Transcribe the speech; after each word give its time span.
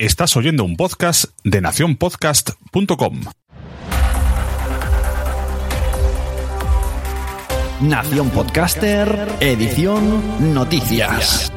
Estás 0.00 0.34
oyendo 0.34 0.64
un 0.64 0.78
podcast 0.78 1.26
de 1.44 1.60
nacionpodcast.com. 1.60 3.20
Nación 7.82 8.30
Podcaster, 8.30 9.28
edición 9.40 10.54
Noticias. 10.54 11.52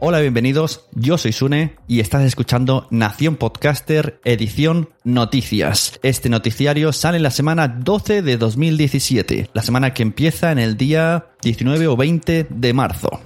Hola, 0.00 0.20
bienvenidos. 0.20 0.88
Yo 0.94 1.18
soy 1.18 1.32
Sune 1.32 1.76
y 1.88 2.00
estás 2.00 2.24
escuchando 2.24 2.86
Nación 2.90 3.36
Podcaster, 3.36 4.18
edición 4.24 4.88
Noticias. 5.04 6.00
Este 6.02 6.30
noticiario 6.30 6.94
sale 6.94 7.18
en 7.18 7.22
la 7.22 7.30
semana 7.30 7.68
12 7.68 8.22
de 8.22 8.38
2017, 8.38 9.50
la 9.52 9.60
semana 9.60 9.92
que 9.92 10.02
empieza 10.02 10.52
en 10.52 10.58
el 10.58 10.78
día 10.78 11.26
19 11.42 11.86
o 11.86 11.98
20 11.98 12.46
de 12.48 12.72
marzo. 12.72 13.20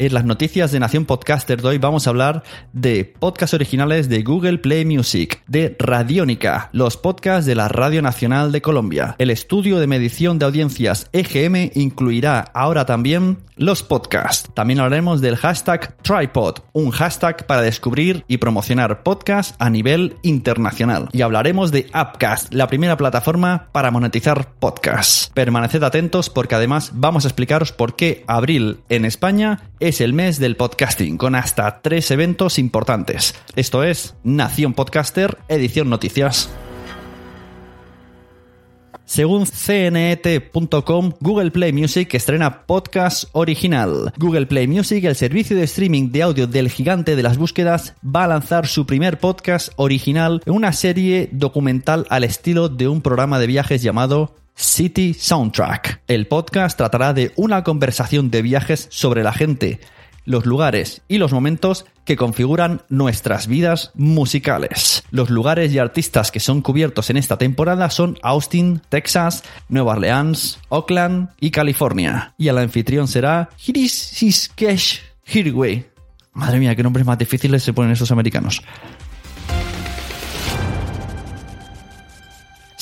En 0.00 0.14
las 0.14 0.24
noticias 0.24 0.70
de 0.70 0.78
Nación 0.78 1.06
Podcaster 1.06 1.60
de 1.60 1.66
hoy 1.66 1.78
vamos 1.78 2.06
a 2.06 2.10
hablar 2.10 2.44
de 2.72 3.04
podcasts 3.18 3.54
originales 3.54 4.08
de 4.08 4.22
Google 4.22 4.58
Play 4.58 4.84
Music, 4.84 5.42
de 5.48 5.74
Radiónica, 5.76 6.70
los 6.72 6.96
podcasts 6.96 7.46
de 7.46 7.56
la 7.56 7.66
Radio 7.66 8.00
Nacional 8.00 8.52
de 8.52 8.62
Colombia. 8.62 9.16
El 9.18 9.30
estudio 9.30 9.80
de 9.80 9.88
medición 9.88 10.38
de 10.38 10.44
audiencias 10.44 11.08
EGM 11.12 11.72
incluirá 11.74 12.38
ahora 12.54 12.86
también 12.86 13.38
los 13.56 13.82
podcasts. 13.82 14.48
También 14.54 14.78
hablaremos 14.78 15.20
del 15.20 15.34
hashtag 15.34 15.96
Tripod, 16.02 16.60
un 16.72 16.90
hashtag 16.90 17.44
para 17.46 17.62
descubrir 17.62 18.24
y 18.28 18.36
promocionar 18.36 19.02
podcasts 19.02 19.56
a 19.58 19.68
nivel 19.68 20.14
internacional. 20.22 21.08
Y 21.10 21.22
hablaremos 21.22 21.72
de 21.72 21.88
Appcast, 21.92 22.54
la 22.54 22.68
primera 22.68 22.96
plataforma 22.96 23.68
para 23.72 23.90
monetizar 23.90 24.54
podcasts. 24.60 25.32
Permaneced 25.34 25.82
atentos 25.82 26.30
porque 26.30 26.54
además 26.54 26.92
vamos 26.94 27.24
a 27.24 27.28
explicaros 27.28 27.72
por 27.72 27.96
qué 27.96 28.22
abril 28.28 28.78
en 28.88 29.04
España 29.04 29.58
es 29.80 29.87
el 29.88 30.12
mes 30.12 30.38
del 30.38 30.54
podcasting, 30.54 31.16
con 31.16 31.34
hasta 31.34 31.80
tres 31.80 32.10
eventos 32.10 32.58
importantes. 32.58 33.34
Esto 33.56 33.82
es 33.82 34.14
Nación 34.22 34.74
Podcaster, 34.74 35.38
edición 35.48 35.88
noticias. 35.88 36.50
Según 39.06 39.46
cnet.com, 39.46 41.12
Google 41.20 41.50
Play 41.50 41.72
Music 41.72 42.12
estrena 42.12 42.66
podcast 42.66 43.24
original. 43.32 44.12
Google 44.18 44.44
Play 44.44 44.68
Music, 44.68 45.02
el 45.04 45.16
servicio 45.16 45.56
de 45.56 45.62
streaming 45.62 46.12
de 46.12 46.22
audio 46.22 46.46
del 46.46 46.68
gigante 46.68 47.16
de 47.16 47.22
las 47.22 47.38
búsquedas, 47.38 47.94
va 48.04 48.24
a 48.24 48.28
lanzar 48.28 48.66
su 48.66 48.84
primer 48.84 49.18
podcast 49.18 49.72
original 49.76 50.42
en 50.44 50.52
una 50.52 50.74
serie 50.74 51.30
documental 51.32 52.06
al 52.10 52.24
estilo 52.24 52.68
de 52.68 52.88
un 52.88 53.00
programa 53.00 53.38
de 53.38 53.46
viajes 53.46 53.80
llamado 53.82 54.36
City 54.58 55.14
Soundtrack. 55.14 56.02
El 56.08 56.26
podcast 56.26 56.76
tratará 56.76 57.12
de 57.14 57.32
una 57.36 57.62
conversación 57.62 58.28
de 58.30 58.42
viajes 58.42 58.88
sobre 58.90 59.22
la 59.22 59.32
gente, 59.32 59.78
los 60.24 60.46
lugares 60.46 61.02
y 61.06 61.18
los 61.18 61.32
momentos 61.32 61.86
que 62.04 62.16
configuran 62.16 62.82
nuestras 62.88 63.46
vidas 63.46 63.92
musicales. 63.94 65.04
Los 65.12 65.30
lugares 65.30 65.72
y 65.72 65.78
artistas 65.78 66.32
que 66.32 66.40
son 66.40 66.60
cubiertos 66.60 67.08
en 67.08 67.18
esta 67.18 67.38
temporada 67.38 67.88
son 67.88 68.18
Austin, 68.22 68.82
Texas, 68.88 69.44
Nueva 69.68 69.92
Orleans, 69.92 70.58
Oakland 70.70 71.28
y 71.38 71.52
California. 71.52 72.34
Y 72.36 72.48
el 72.48 72.58
anfitrión 72.58 73.06
será 73.06 73.50
Hirisiskesh 73.64 75.02
Hirway. 75.24 75.86
Madre 76.32 76.58
mía, 76.58 76.74
qué 76.74 76.82
nombres 76.82 77.06
más 77.06 77.18
difíciles 77.18 77.62
se 77.62 77.72
ponen 77.72 77.92
esos 77.92 78.10
americanos. 78.10 78.62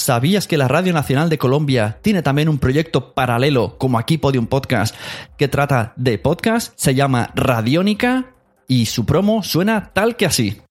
¿Sabías 0.07 0.47
que 0.47 0.57
la 0.57 0.69
Radio 0.69 0.93
Nacional 0.93 1.29
de 1.29 1.37
Colombia 1.37 1.99
tiene 2.01 2.23
también 2.23 2.49
un 2.49 2.61
proyecto 2.61 3.13
paralelo, 3.13 3.77
como 3.77 3.99
aquí 3.99 4.19
Podium 4.19 4.47
Podcast, 4.47 4.95
que 5.37 5.49
trata 5.49 5.95
de 5.97 6.17
podcast? 6.17 6.73
Se 6.77 6.95
llama 6.95 7.33
Radiónica 7.35 8.27
y 8.69 8.87
su 8.87 9.05
promo 9.05 9.43
suena 9.43 9.91
tal 9.93 10.15
que 10.15 10.27
así. 10.27 10.63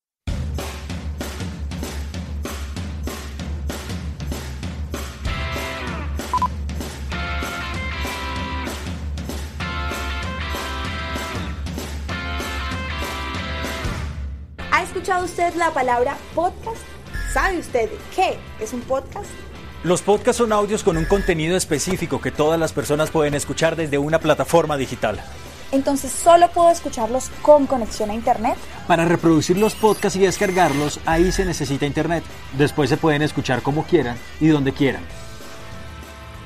¿Ha 14.71 14.83
escuchado 14.83 15.26
usted 15.26 15.54
la 15.55 15.73
palabra 15.73 16.15
podcast? 16.33 16.95
¿Sabe 17.36 17.60
usted 17.60 17.90
qué 18.16 18.38
es 18.62 18.72
un 18.72 18.80
podcast? 18.80 19.26
Los 19.84 20.02
podcasts 20.02 20.38
son 20.38 20.54
audios 20.54 20.86
con 20.86 20.96
un 20.96 21.04
contenido 21.04 21.58
específico 21.58 22.22
que 22.22 22.32
todas 22.32 22.58
las 22.58 22.72
personas 22.72 23.12
pueden 23.12 23.34
escuchar 23.34 23.76
desde 23.76 23.98
una 23.98 24.20
plataforma 24.20 24.78
digital. 24.78 25.20
Entonces 25.73 26.14
solo 26.14 26.48
puedo 26.52 26.72
escucharlos 26.72 27.30
con 27.42 27.68
conexión 27.68 28.10
a 28.10 28.14
internet. 28.14 28.56
Para 28.88 29.04
reproducir 29.04 29.58
los 29.58 29.76
podcasts 29.76 30.16
y 30.16 30.22
descargarlos, 30.22 31.02
ahí 31.06 31.30
se 31.34 31.44
necesita 31.44 31.86
internet. 31.86 32.23
Después 32.58 32.90
se 32.90 32.96
pueden 32.96 33.22
escuchar 33.22 33.62
como 33.62 33.84
quieran 33.84 34.16
y 34.40 34.48
donde 34.48 34.72
quieran. 34.72 35.04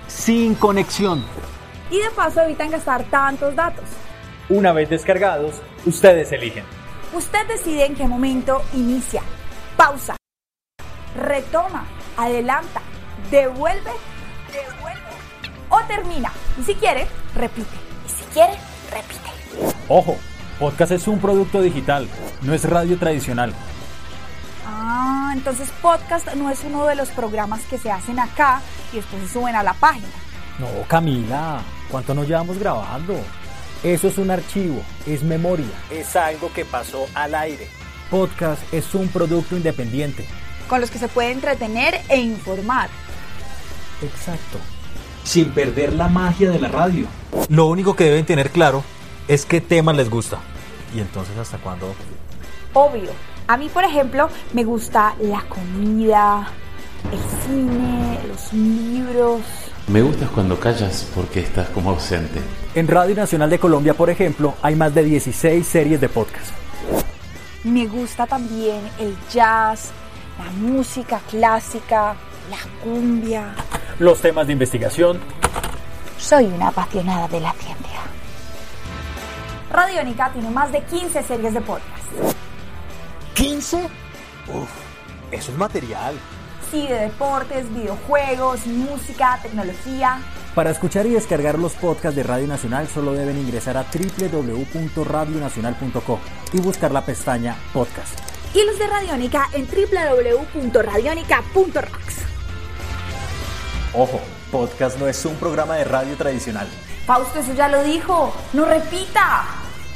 Sin 0.08 0.56
conexión. 0.56 1.24
Y 1.92 2.00
de 2.00 2.10
paso 2.16 2.42
evitan 2.42 2.72
gastar 2.72 3.04
tantos 3.12 3.56
datos. 3.56 3.86
Una 4.50 4.74
vez 4.74 4.90
descargados, 4.90 5.54
ustedes 5.86 6.32
eligen. 6.32 6.64
Usted 7.14 7.46
decide 7.48 7.86
en 7.86 7.94
qué 7.94 8.08
momento 8.08 8.64
inicia, 8.74 9.22
pausa, 9.78 10.16
retoma, 11.16 11.86
adelanta, 12.18 12.82
devuelve, 13.32 13.92
devuelve 14.52 15.10
o 15.70 15.80
termina. 15.88 16.32
Y 16.60 16.64
si 16.64 16.76
quiere, 16.76 17.08
repite. 17.36 17.76
Y 18.06 18.10
si 18.10 18.24
quiere, 18.34 18.54
repite. 18.92 19.30
Ojo, 19.88 20.18
podcast 20.60 20.92
es 20.92 21.08
un 21.08 21.20
producto 21.20 21.62
digital, 21.62 22.08
no 22.42 22.54
es 22.54 22.64
radio 22.70 22.98
tradicional. 22.98 23.54
Ah, 24.68 25.32
entonces 25.36 25.70
podcast 25.82 26.34
no 26.36 26.50
es 26.50 26.64
uno 26.64 26.86
de 26.86 26.96
los 26.96 27.10
programas 27.10 27.62
que 27.66 27.78
se 27.78 27.92
hacen 27.92 28.20
acá 28.20 28.62
y 28.94 28.98
después 28.98 29.24
se 29.24 29.34
suben 29.34 29.56
a 29.56 29.64
la 29.64 29.74
página. 29.74 30.08
No, 30.60 30.68
Camila, 30.88 31.62
¿cuánto 31.90 32.14
nos 32.14 32.28
llevamos 32.28 32.58
grabando? 32.60 33.20
Eso 33.84 34.10
es 34.10 34.18
un 34.18 34.30
archivo, 34.30 34.82
es 35.06 35.24
memoria, 35.24 35.66
es 35.90 36.16
algo 36.16 36.52
que 36.52 36.66
pasó 36.66 37.08
al 37.16 37.34
aire. 37.34 37.68
Podcast 38.12 38.62
es 38.74 38.94
un 38.94 39.08
producto 39.08 39.56
independiente. 39.56 40.26
Con 40.70 40.82
los 40.82 40.92
que 40.92 41.00
se 41.00 41.08
puede 41.08 41.32
entretener 41.32 42.00
e 42.10 42.20
informar. 42.20 42.90
Exacto. 44.02 44.60
Sin 45.24 45.52
perder 45.52 45.94
la 45.94 46.08
magia 46.08 46.52
de 46.52 46.60
la 46.60 46.70
radio. 46.70 47.08
Lo 47.50 47.66
único 47.66 47.96
que 47.96 48.06
deben 48.06 48.26
tener 48.26 48.52
claro 48.52 48.84
es 49.28 49.46
qué 49.46 49.62
temas 49.62 49.98
les 49.98 50.10
gusta. 50.10 50.38
Y 50.96 51.00
entonces 51.00 51.36
hasta 51.38 51.58
cuándo. 51.58 51.94
Obvio. 52.74 53.10
A 53.48 53.58
mí, 53.58 53.68
por 53.68 53.84
ejemplo, 53.84 54.30
me 54.54 54.64
gusta 54.64 55.16
la 55.20 55.42
comida, 55.50 56.48
el 57.12 57.20
cine, 57.44 58.20
los 58.28 58.54
libros. 58.54 59.42
Me 59.88 60.04
gustas 60.04 60.30
cuando 60.30 60.60
callas 60.60 61.08
porque 61.16 61.40
estás 61.40 61.68
como 61.70 61.90
ausente. 61.90 62.40
En 62.76 62.88
Radio 62.88 63.16
Nacional 63.16 63.50
de 63.50 63.58
Colombia, 63.58 63.96
por 63.96 64.12
ejemplo, 64.12 64.54
hay 64.62 64.76
más 64.76 64.94
de 64.94 65.04
16 65.04 65.66
series 65.66 66.00
de 66.00 66.10
podcast. 66.10 66.52
Me 67.64 67.88
gusta 67.88 68.28
también 68.28 68.82
el 69.00 69.18
jazz, 69.34 69.90
la 70.40 70.50
música 70.52 71.20
clásica, 71.30 72.16
la 72.50 72.58
cumbia. 72.82 73.54
Los 74.00 74.22
temas 74.22 74.48
de 74.48 74.54
investigación. 74.54 75.20
Soy 76.18 76.46
una 76.46 76.70
apasionada 76.70 77.28
de 77.28 77.42
la 77.42 77.52
ciencia. 77.54 78.00
Radiónica 79.72 80.32
tiene 80.32 80.50
más 80.50 80.72
de 80.72 80.82
15 80.84 81.22
series 81.24 81.54
de 81.54 81.62
podcast. 81.62 82.04
¿15? 83.36 83.84
Uf, 84.48 84.70
eso 85.32 85.52
es 85.52 85.58
material. 85.58 86.16
Sí, 86.72 86.88
de 86.88 86.96
deportes, 86.96 87.72
videojuegos, 87.74 88.66
música, 88.68 89.40
tecnología. 89.42 90.22
Para 90.56 90.72
escuchar 90.72 91.06
y 91.06 91.10
descargar 91.12 91.60
los 91.60 91.74
podcasts 91.74 92.16
de 92.16 92.24
Radio 92.24 92.48
Nacional 92.48 92.88
solo 92.88 93.12
deben 93.14 93.38
ingresar 93.38 93.76
a 93.78 93.84
www.radionacional.co 93.84 96.20
y 96.54 96.62
buscar 96.62 96.92
la 96.92 97.06
pestaña 97.06 97.56
Podcast. 97.74 98.29
Y 98.54 98.64
los 98.66 98.78
de 98.80 98.88
Radiónica 98.88 99.48
en 99.54 99.68
www.radionica.rocks. 99.68 102.16
Ojo, 103.94 104.20
podcast 104.52 105.00
no 105.00 105.08
es 105.08 105.24
un 105.26 105.36
programa 105.36 105.76
de 105.76 105.84
radio 105.84 106.16
tradicional. 106.16 106.68
Fausto, 107.06 107.40
eso 107.40 107.54
ya 107.54 107.70
lo 107.70 107.84
dijo. 107.84 108.34
No 108.54 108.66
repita. 108.66 109.46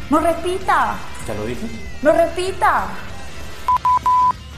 No 0.10 0.20
repita. 0.20 0.96
¿Ya 1.28 1.34
lo 1.34 1.46
dije? 1.46 1.66
No 2.02 2.12
repita. 2.12 2.88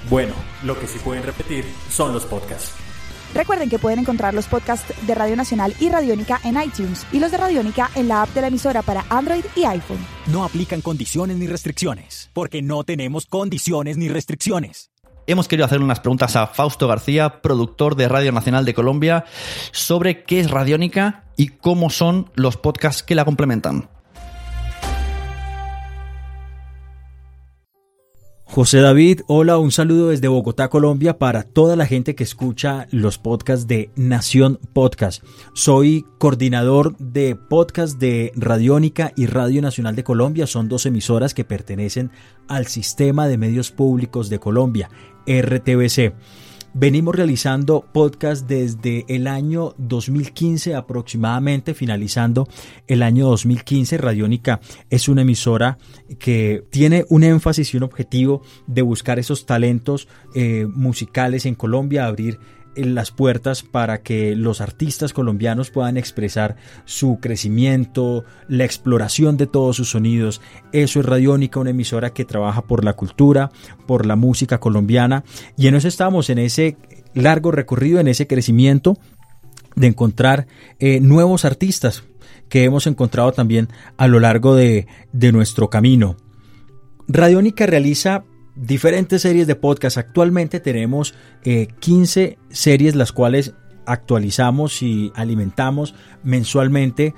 Bueno, 0.09 0.33
lo 0.63 0.79
que 0.79 0.87
sí 0.87 0.97
pueden 0.99 1.23
repetir 1.23 1.65
son 1.89 2.13
los 2.13 2.25
podcasts. 2.25 2.71
Recuerden 3.35 3.69
que 3.69 3.79
pueden 3.79 3.99
encontrar 3.99 4.33
los 4.33 4.47
podcasts 4.47 4.93
de 5.05 5.13
Radio 5.13 5.35
Nacional 5.35 5.75
y 5.81 5.89
Radiónica 5.89 6.39
en 6.45 6.55
iTunes 6.59 7.05
y 7.11 7.19
los 7.19 7.31
de 7.31 7.37
Radiónica 7.37 7.91
en 7.95 8.07
la 8.07 8.21
app 8.21 8.29
de 8.29 8.39
la 8.39 8.47
emisora 8.47 8.81
para 8.81 9.05
Android 9.09 9.43
y 9.57 9.65
iPhone. 9.65 9.99
No 10.27 10.45
aplican 10.45 10.79
condiciones 10.79 11.35
ni 11.35 11.45
restricciones, 11.45 12.29
porque 12.31 12.61
no 12.61 12.85
tenemos 12.85 13.25
condiciones 13.25 13.97
ni 13.97 14.07
restricciones. 14.07 14.89
Hemos 15.27 15.49
querido 15.49 15.65
hacer 15.65 15.81
unas 15.81 15.99
preguntas 15.99 16.37
a 16.37 16.47
Fausto 16.47 16.87
García, 16.87 17.41
productor 17.41 17.95
de 17.95 18.07
Radio 18.07 18.31
Nacional 18.31 18.63
de 18.63 18.73
Colombia, 18.73 19.25
sobre 19.71 20.23
qué 20.23 20.39
es 20.39 20.49
Radiónica 20.49 21.25
y 21.35 21.47
cómo 21.49 21.89
son 21.89 22.31
los 22.35 22.55
podcasts 22.55 23.03
que 23.03 23.15
la 23.15 23.25
complementan. 23.25 23.89
José 28.47 28.79
David, 28.79 29.21
hola, 29.27 29.57
un 29.57 29.71
saludo 29.71 30.09
desde 30.09 30.27
Bogotá, 30.27 30.69
Colombia, 30.69 31.17
para 31.17 31.43
toda 31.43 31.75
la 31.75 31.87
gente 31.87 32.13
que 32.13 32.23
escucha 32.23 32.87
los 32.91 33.17
podcasts 33.17 33.67
de 33.67 33.89
Nación 33.95 34.59
Podcast. 34.71 35.23
Soy 35.53 36.05
coordinador 36.19 36.95
de 36.97 37.35
podcast 37.35 37.99
de 37.99 38.31
Radiónica 38.35 39.11
y 39.17 39.25
Radio 39.25 39.63
Nacional 39.63 39.95
de 39.95 40.03
Colombia. 40.03 40.45
Son 40.45 40.69
dos 40.69 40.85
emisoras 40.85 41.33
que 41.33 41.43
pertenecen 41.43 42.11
al 42.47 42.67
Sistema 42.67 43.27
de 43.27 43.39
Medios 43.39 43.71
Públicos 43.71 44.29
de 44.29 44.39
Colombia, 44.39 44.89
RTBC. 45.27 46.13
Venimos 46.77 47.15
realizando 47.15 47.85
podcast 47.93 48.49
desde 48.49 49.05
el 49.07 49.27
año 49.27 49.73
2015 49.77 50.75
aproximadamente, 50.75 51.73
finalizando 51.73 52.49
el 52.85 53.01
año 53.01 53.27
2015. 53.27 53.97
Radiónica 53.97 54.59
es 54.89 55.07
una 55.07 55.21
emisora 55.21 55.77
que 56.19 56.65
tiene 56.71 57.05
un 57.07 57.23
énfasis 57.23 57.73
y 57.73 57.77
un 57.77 57.83
objetivo 57.83 58.41
de 58.67 58.81
buscar 58.81 59.19
esos 59.19 59.45
talentos 59.45 60.09
eh, 60.35 60.67
musicales 60.69 61.45
en 61.45 61.55
Colombia, 61.55 62.07
abrir 62.07 62.39
las 62.75 63.11
puertas 63.11 63.63
para 63.63 64.01
que 64.01 64.35
los 64.35 64.61
artistas 64.61 65.13
colombianos 65.13 65.71
puedan 65.71 65.97
expresar 65.97 66.55
su 66.85 67.19
crecimiento, 67.21 68.25
la 68.47 68.65
exploración 68.65 69.37
de 69.37 69.47
todos 69.47 69.77
sus 69.77 69.91
sonidos. 69.91 70.41
Eso 70.71 70.99
es 70.99 71.05
Radiónica, 71.05 71.59
una 71.59 71.69
emisora 71.71 72.11
que 72.11 72.25
trabaja 72.25 72.61
por 72.63 72.83
la 72.83 72.93
cultura, 72.93 73.51
por 73.87 74.05
la 74.05 74.15
música 74.15 74.59
colombiana. 74.59 75.23
Y 75.57 75.67
en 75.67 75.75
eso 75.75 75.87
estamos, 75.87 76.29
en 76.29 76.39
ese 76.39 76.77
largo 77.13 77.51
recorrido, 77.51 77.99
en 77.99 78.07
ese 78.07 78.27
crecimiento 78.27 78.97
de 79.75 79.87
encontrar 79.87 80.47
eh, 80.79 80.99
nuevos 80.99 81.45
artistas 81.45 82.03
que 82.49 82.63
hemos 82.63 82.87
encontrado 82.87 83.31
también 83.31 83.69
a 83.97 84.07
lo 84.07 84.19
largo 84.19 84.55
de, 84.55 84.87
de 85.11 85.31
nuestro 85.31 85.69
camino. 85.69 86.17
Radiónica 87.07 87.65
realiza 87.65 88.23
diferentes 88.55 89.21
series 89.21 89.47
de 89.47 89.55
podcast. 89.55 89.97
Actualmente 89.97 90.59
tenemos 90.59 91.13
15 91.79 92.23
eh, 92.23 92.37
series 92.49 92.95
las 92.95 93.11
cuales 93.11 93.53
actualizamos 93.85 94.81
y 94.81 95.11
alimentamos 95.15 95.93
mensualmente 96.23 97.13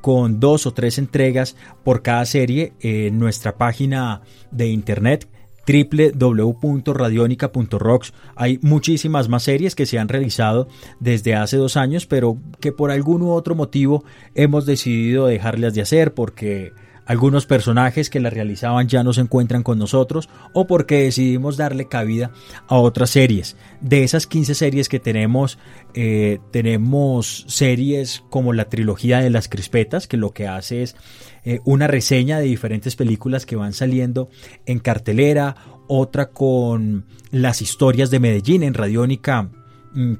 con 0.00 0.40
dos 0.40 0.66
o 0.66 0.72
tres 0.72 0.98
entregas 0.98 1.54
por 1.84 2.02
cada 2.02 2.24
serie 2.24 2.72
en 2.80 3.18
nuestra 3.18 3.56
página 3.56 4.22
de 4.50 4.68
internet 4.68 5.28
www.radionica.rocks. 5.66 8.14
Hay 8.34 8.58
muchísimas 8.62 9.28
más 9.28 9.42
series 9.44 9.74
que 9.74 9.84
se 9.86 9.98
han 9.98 10.08
realizado 10.08 10.68
desde 10.98 11.34
hace 11.34 11.58
dos 11.58 11.76
años, 11.76 12.06
pero 12.06 12.38
que 12.60 12.72
por 12.72 12.90
algún 12.90 13.20
u 13.22 13.30
otro 13.30 13.54
motivo 13.54 14.04
hemos 14.34 14.64
decidido 14.66 15.26
dejarlas 15.26 15.74
de 15.74 15.82
hacer 15.82 16.14
porque 16.14 16.72
algunos 17.06 17.46
personajes 17.46 18.10
que 18.10 18.20
la 18.20 18.30
realizaban 18.30 18.88
ya 18.88 19.02
no 19.02 19.12
se 19.12 19.20
encuentran 19.20 19.62
con 19.62 19.78
nosotros 19.78 20.28
o 20.52 20.66
porque 20.66 21.02
decidimos 21.02 21.56
darle 21.56 21.86
cabida 21.86 22.30
a 22.68 22.76
otras 22.76 23.10
series. 23.10 23.56
De 23.80 24.04
esas 24.04 24.26
15 24.26 24.54
series 24.54 24.88
que 24.88 25.00
tenemos, 25.00 25.58
eh, 25.94 26.38
tenemos 26.50 27.44
series 27.48 28.22
como 28.30 28.52
la 28.52 28.68
trilogía 28.68 29.20
de 29.20 29.30
las 29.30 29.48
crispetas, 29.48 30.06
que 30.06 30.16
lo 30.16 30.32
que 30.32 30.46
hace 30.46 30.82
es 30.82 30.96
eh, 31.44 31.60
una 31.64 31.86
reseña 31.86 32.38
de 32.38 32.44
diferentes 32.44 32.96
películas 32.96 33.46
que 33.46 33.56
van 33.56 33.72
saliendo 33.72 34.28
en 34.66 34.78
cartelera, 34.78 35.56
otra 35.88 36.30
con 36.30 37.06
las 37.30 37.62
historias 37.62 38.10
de 38.10 38.20
Medellín 38.20 38.62
en 38.62 38.74
Radiónica 38.74 39.50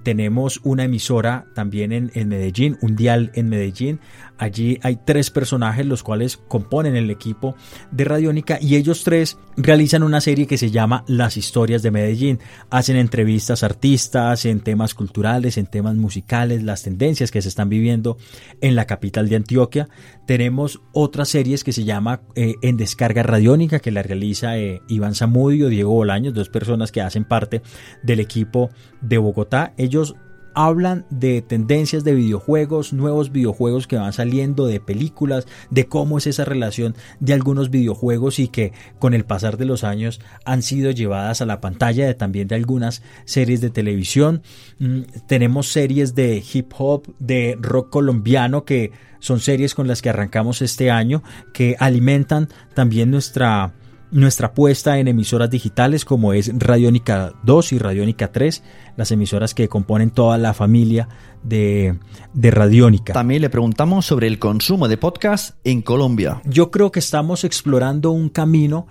tenemos 0.03 0.61
una 0.65 0.85
emisora 0.85 1.47
también 1.55 1.93
en, 1.93 2.29
Medellín, 2.29 2.77
un 2.81 2.97
dial 2.97 3.31
en 3.35 3.49
Medellín. 3.49 4.01
Allí 4.37 4.79
hay 4.83 4.99
tres 5.05 5.31
personajes 5.31 5.87
los 5.87 6.03
cuales 6.03 6.37
componen 6.37 6.97
el 6.97 7.11
equipo 7.11 7.55
de 7.91 8.05
Radiónica 8.05 8.59
y 8.61 8.77
ellos 8.77 9.05
tres 9.05 9.39
realizan 9.57 10.03
una 10.03 10.21
serie 10.21 10.47
que 10.47 10.59
se 10.59 10.71
llama 10.71 11.05
Las 11.07 11.37
historias 11.37 11.83
de 11.83 11.91
Medellín. 11.91 12.41
Hacen 12.71 12.97
entrevistas 12.97 13.63
a 13.63 13.67
artistas 13.67 14.45
en 14.47 14.61
temas 14.61 14.95
culturales, 14.95 15.59
en 15.59 15.67
temas 15.67 15.95
musicales, 15.95 16.63
las 16.63 16.83
tendencias 16.83 17.31
que 17.31 17.43
se 17.43 17.49
están 17.49 17.69
viviendo 17.69 18.17
en 18.61 18.75
la 18.75 18.87
capital 18.87 19.29
de 19.29 19.37
Antioquia. 19.37 19.89
Tenemos 20.27 20.81
otras 20.93 21.29
series 21.29 21.65
que 21.65 21.73
se 21.73 21.85
llama 21.85 22.23
eh, 22.35 22.55
En 22.63 22.77
Descarga 22.77 23.23
Radiónica 23.23 23.79
que 23.79 23.91
la 23.91 24.03
realiza 24.03 24.59
eh, 24.59 24.81
Iván 24.89 25.15
Zamudio, 25.15 25.69
Diego 25.69 25.93
Bolaños, 25.93 26.35
dos 26.35 26.49
personas 26.49 26.93
que 26.93 27.03
hacen 27.03 27.25
parte 27.25 27.63
del 28.03 28.21
equipo 28.21 28.71
de 29.01 29.19
Bogotá 29.19 29.60
ellos 29.77 30.17
hablan 30.55 31.07
de 31.11 31.43
tendencias 31.43 32.05
de 32.05 32.15
videojuegos, 32.15 32.93
nuevos 32.93 33.33
videojuegos 33.33 33.87
que 33.87 33.97
van 33.97 34.13
saliendo, 34.13 34.67
de 34.67 34.81
películas, 34.81 35.47
de 35.71 35.87
cómo 35.87 36.19
es 36.19 36.27
esa 36.27 36.45
relación 36.45 36.97
de 37.21 37.33
algunos 37.33 37.71
videojuegos 37.71 38.39
y 38.39 38.49
que 38.49 38.73
con 38.99 39.15
el 39.15 39.25
pasar 39.25 39.57
de 39.57 39.65
los 39.65 39.85
años 39.85 40.21
han 40.45 40.63
sido 40.63 40.91
llevadas 40.91 41.41
a 41.41 41.47
la 41.47 41.61
pantalla 41.61 42.07
de, 42.07 42.15
también 42.15 42.49
de 42.49 42.57
algunas 42.57 43.03
series 43.25 43.61
de 43.61 43.71
televisión. 43.71 44.43
Mm, 44.79 45.03
tenemos 45.27 45.69
series 45.69 46.15
de 46.15 46.43
hip 46.53 46.73
hop, 46.77 47.15
de 47.19 47.57
rock 47.61 47.91
colombiano 47.91 48.65
que 48.65 48.93
son 49.21 49.41
series 49.41 49.75
con 49.75 49.87
las 49.87 50.03
que 50.03 50.11
arrancamos 50.11 50.63
este 50.63 50.91
año 50.91 51.23
que 51.53 51.77
alimentan 51.79 52.49
también 52.75 53.11
nuestra 53.11 53.75
nuestra 54.11 54.49
apuesta 54.49 54.99
en 54.99 55.09
emisoras 55.09 55.51
digitales 55.51 56.05
como 56.05 56.33
es 56.33 56.51
Radiónica 56.59 57.33
2 57.45 57.73
y 57.73 57.79
Radiónica 57.79 58.33
3, 58.33 58.63
las 58.97 59.11
emisoras 59.11 59.55
que 59.55 59.69
componen 59.69 60.11
toda 60.11 60.39
la 60.39 60.55
familia 60.55 61.09
de, 61.43 61.99
de 62.35 62.51
Radiónica. 62.51 63.13
También 63.13 63.43
le 63.43 63.51
preguntamos 63.51 64.07
sobre 64.07 64.27
el 64.27 64.39
consumo 64.39 64.89
de 64.89 64.97
podcast 64.97 65.57
en 65.65 65.83
Colombia. 65.83 66.43
Yo 66.45 66.71
creo 66.71 66.91
que 66.91 66.99
estamos 66.99 67.45
explorando 67.45 68.11
un 68.11 68.29
camino 68.29 68.87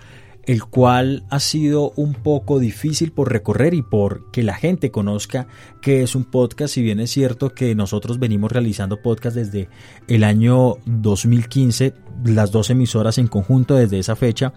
el 0.50 0.64
cual 0.66 1.26
ha 1.30 1.40
sido 1.40 1.92
un 1.96 2.16
poco 2.16 2.58
difícil 2.58 3.12
por 3.12 3.32
recorrer 3.32 3.76
y 3.76 3.84
por 3.84 4.32
que 4.32 4.42
la 4.42 4.56
gente 4.56 4.90
conozca 4.90 5.46
que 5.80 6.02
es 6.02 6.16
un 6.16 6.24
podcast, 6.24 6.74
si 6.74 6.82
bien 6.82 7.00
es 7.00 7.12
cierto 7.12 7.54
que 7.54 7.76
nosotros 7.76 8.18
venimos 8.18 8.52
realizando 8.52 9.00
podcast 9.00 9.36
desde 9.36 9.70
el 10.08 10.24
año 10.24 10.78
2015, 10.88 11.94
las 12.26 12.52
dos 12.52 12.72
emisoras 12.72 13.20
en 13.20 13.28
conjunto 13.28 13.76
desde 13.76 14.00
esa 14.00 14.16
fecha, 14.16 14.54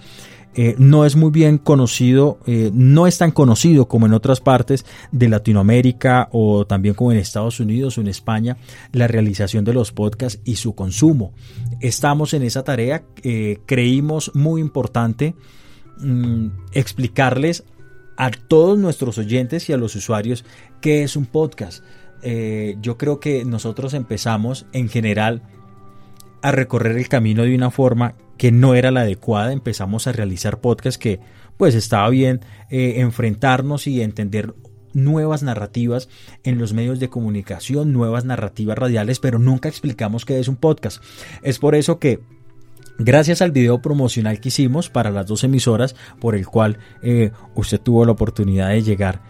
eh, 0.55 0.75
no 0.79 1.07
es 1.07 1.17
muy 1.17 1.31
bien 1.31 1.57
conocido, 1.57 2.39
eh, 2.47 2.71
no 2.75 3.07
es 3.07 3.17
tan 3.17 3.31
conocido 3.31 3.89
como 3.89 4.05
en 4.05 4.13
otras 4.13 4.41
partes 4.41 4.85
de 5.11 5.31
Latinoamérica 5.31 6.29
o 6.31 6.67
también 6.67 6.95
como 6.95 7.11
en 7.11 7.19
Estados 7.19 7.59
Unidos 7.59 7.97
o 7.97 8.03
en 8.03 8.09
España, 8.09 8.59
la 8.93 9.09
realización 9.09 9.65
de 9.65 9.73
los 9.73 9.93
podcasts 9.93 10.41
y 10.45 10.57
su 10.57 10.75
consumo. 10.75 11.33
Estamos 11.81 12.35
en 12.35 12.43
esa 12.43 12.65
tarea, 12.65 13.03
eh, 13.23 13.61
creímos 13.65 14.31
muy 14.35 14.61
importante 14.61 15.35
mm, 15.99 16.49
explicarles 16.73 17.65
a 18.19 18.31
todos 18.31 18.79
nuestros 18.79 19.17
oyentes 19.17 19.71
y 19.71 19.73
a 19.73 19.79
los 19.79 19.97
usuarios 19.97 20.45
qué 20.83 21.03
es 21.03 21.17
un 21.17 21.27
podcast. 21.27 21.83
yo 22.81 22.97
creo 22.99 23.19
que 23.19 23.45
nosotros 23.45 23.95
empezamos 23.95 24.67
en 24.73 24.89
general 24.89 25.43
a 26.41 26.53
recorrer 26.53 26.97
el 26.97 27.09
camino 27.09 27.43
de 27.43 27.55
una 27.55 27.71
forma 27.73 28.15
que 28.43 28.51
no 28.51 28.75
era 28.75 28.91
la 28.91 29.03
adecuada, 29.03 29.53
empezamos 29.53 30.09
a 30.09 30.13
realizar 30.13 30.61
podcasts 30.61 30.99
que 30.99 31.21
pues 31.59 31.77
estaba 31.77 32.09
bien 32.09 32.41
eh, 32.71 32.95
enfrentarnos 32.97 33.87
y 33.87 34.03
entender 34.03 34.53
nuevas 34.95 35.45
narrativas 35.45 36.09
en 36.43 36.59
los 36.59 36.73
medios 36.73 36.99
de 36.99 37.09
comunicación, 37.09 37.93
nuevas 37.93 38.25
narrativas 38.25 38.77
radiales, 38.77 39.21
pero 39.21 39.39
nunca 39.39 39.69
explicamos 39.69 40.25
qué 40.25 40.41
es 40.41 40.49
un 40.49 40.57
podcast. 40.57 41.01
Es 41.45 41.61
por 41.61 41.77
eso 41.77 42.01
que 42.01 42.19
Gracias 42.99 43.43
al 43.43 43.53
video 43.53 43.81
promocional 43.81 44.39
que 44.39 44.49
hicimos 44.49 44.91
para 44.91 45.11
las 45.11 45.27
dos 45.27 45.45
emisoras, 45.45 45.95
por 46.21 46.35
el 46.35 46.47
cual 46.47 46.79
eh, 47.03 47.31
usted 47.55 47.81
tuvo 47.81 48.05
la 48.05 48.13
oportunidad 48.13 48.69
de 48.69 48.83
llegar, 48.83 49.23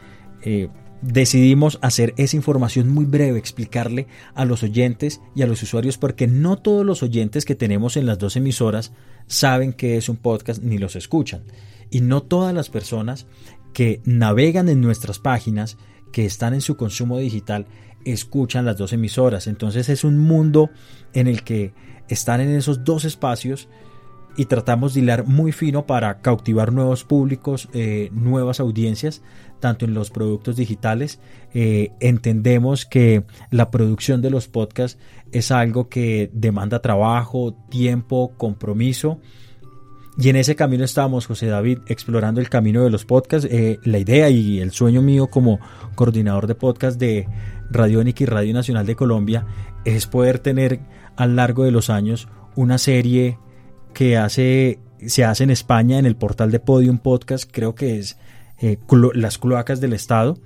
eh, 0.43 0.69
decidimos 1.03 1.79
hacer 1.83 2.15
esa 2.17 2.37
información 2.37 2.89
muy 2.89 3.05
breve, 3.05 3.39
explicarle 3.39 4.07
a 4.35 4.45
los 4.45 4.63
oyentes 4.63 5.21
y 5.35 5.43
a 5.43 5.47
los 5.47 5.63
usuarios, 5.63 5.99
porque 5.99 6.27
no 6.27 6.57
todos 6.57 6.87
los 6.87 7.03
oyentes 7.03 7.45
que 7.45 7.55
tenemos 7.55 7.97
en 7.97 8.07
las 8.07 8.19
dos 8.19 8.37
emisoras 8.37 8.93
saben 9.27 9.73
que 9.73 9.97
es 9.97 10.09
un 10.09 10.17
podcast 10.17 10.63
ni 10.63 10.79
los 10.79 10.97
escuchan. 10.97 11.43
Y 11.91 12.01
no 12.01 12.23
todas 12.23 12.55
las 12.55 12.71
personas 12.71 13.27
que 13.73 14.01
navegan 14.05 14.69
en 14.69 14.81
nuestras 14.81 15.19
páginas, 15.19 15.77
que 16.13 16.25
están 16.25 16.55
en 16.55 16.61
su 16.61 16.77
consumo 16.77 17.19
digital, 17.19 17.67
escuchan 18.05 18.65
las 18.65 18.77
dos 18.77 18.93
emisoras. 18.93 19.47
Entonces 19.47 19.89
es 19.89 20.05
un 20.05 20.19
mundo 20.19 20.71
en 21.13 21.27
el 21.27 21.43
que 21.43 21.75
están 22.09 22.41
en 22.41 22.51
esos 22.51 22.85
dos 22.85 23.05
espacios 23.05 23.69
y 24.37 24.47
tratamos 24.47 24.95
de 24.95 25.01
hilar 25.01 25.27
muy 25.27 25.53
fino 25.53 25.87
para 25.87 26.21
cautivar 26.21 26.73
nuevos 26.73 27.05
públicos, 27.05 27.69
eh, 27.75 28.11
nuevas 28.13 28.61
audiencias, 28.61 29.23
tanto 29.61 29.85
en 29.85 29.95
los 29.95 30.11
productos 30.11 30.57
digitales. 30.57 31.21
Eh, 31.55 31.93
entendemos 32.01 32.87
que 32.87 33.25
la 33.51 33.71
producción 33.71 34.23
de 34.23 34.31
los 34.31 34.49
podcasts 34.49 34.99
es 35.33 35.51
algo 35.51 35.89
que 35.89 36.31
demanda 36.33 36.81
trabajo, 36.81 37.55
tiempo, 37.71 38.33
compromiso. 38.37 39.21
Y 40.19 40.29
en 40.29 40.37
ese 40.37 40.57
camino 40.57 40.85
estamos, 40.85 41.27
José 41.27 41.47
David, 41.47 41.79
explorando 41.87 42.41
el 42.41 42.51
camino 42.51 42.85
de 42.85 42.91
los 42.91 43.05
podcasts. 43.05 43.49
Eh, 43.51 43.79
la 43.85 43.99
idea 43.99 44.29
y 44.29 44.61
el 44.61 44.71
sueño 44.71 45.01
mío 45.01 45.29
como 45.29 45.59
coordinador 45.95 46.47
de 46.47 46.55
podcast 46.55 46.99
de 46.99 47.27
Radiónica 47.71 48.23
y 48.23 48.27
Radio 48.27 48.53
Nacional 48.53 48.85
de 48.87 48.97
Colombia 48.97 49.47
es 49.85 50.07
poder 50.07 50.39
tener 50.39 50.81
a 51.17 51.27
lo 51.27 51.35
largo 51.35 51.65
de 51.65 51.71
los 51.71 51.89
años 51.89 52.29
una 52.57 52.77
serie 52.79 53.39
que 53.93 54.17
hace 54.17 54.79
se 55.07 55.25
hace 55.25 55.45
en 55.45 55.51
España 55.51 55.99
en 55.99 56.07
el 56.07 56.17
portal 56.17 56.51
de 56.51 56.61
Podium 56.61 56.99
Podcast, 56.99 57.51
creo 57.51 57.75
que 57.75 57.99
es 57.99 58.17
eh, 58.61 58.79
Las 59.15 59.39
Cloacas 59.39 59.81
del 59.81 59.93
Estado. 59.93 60.39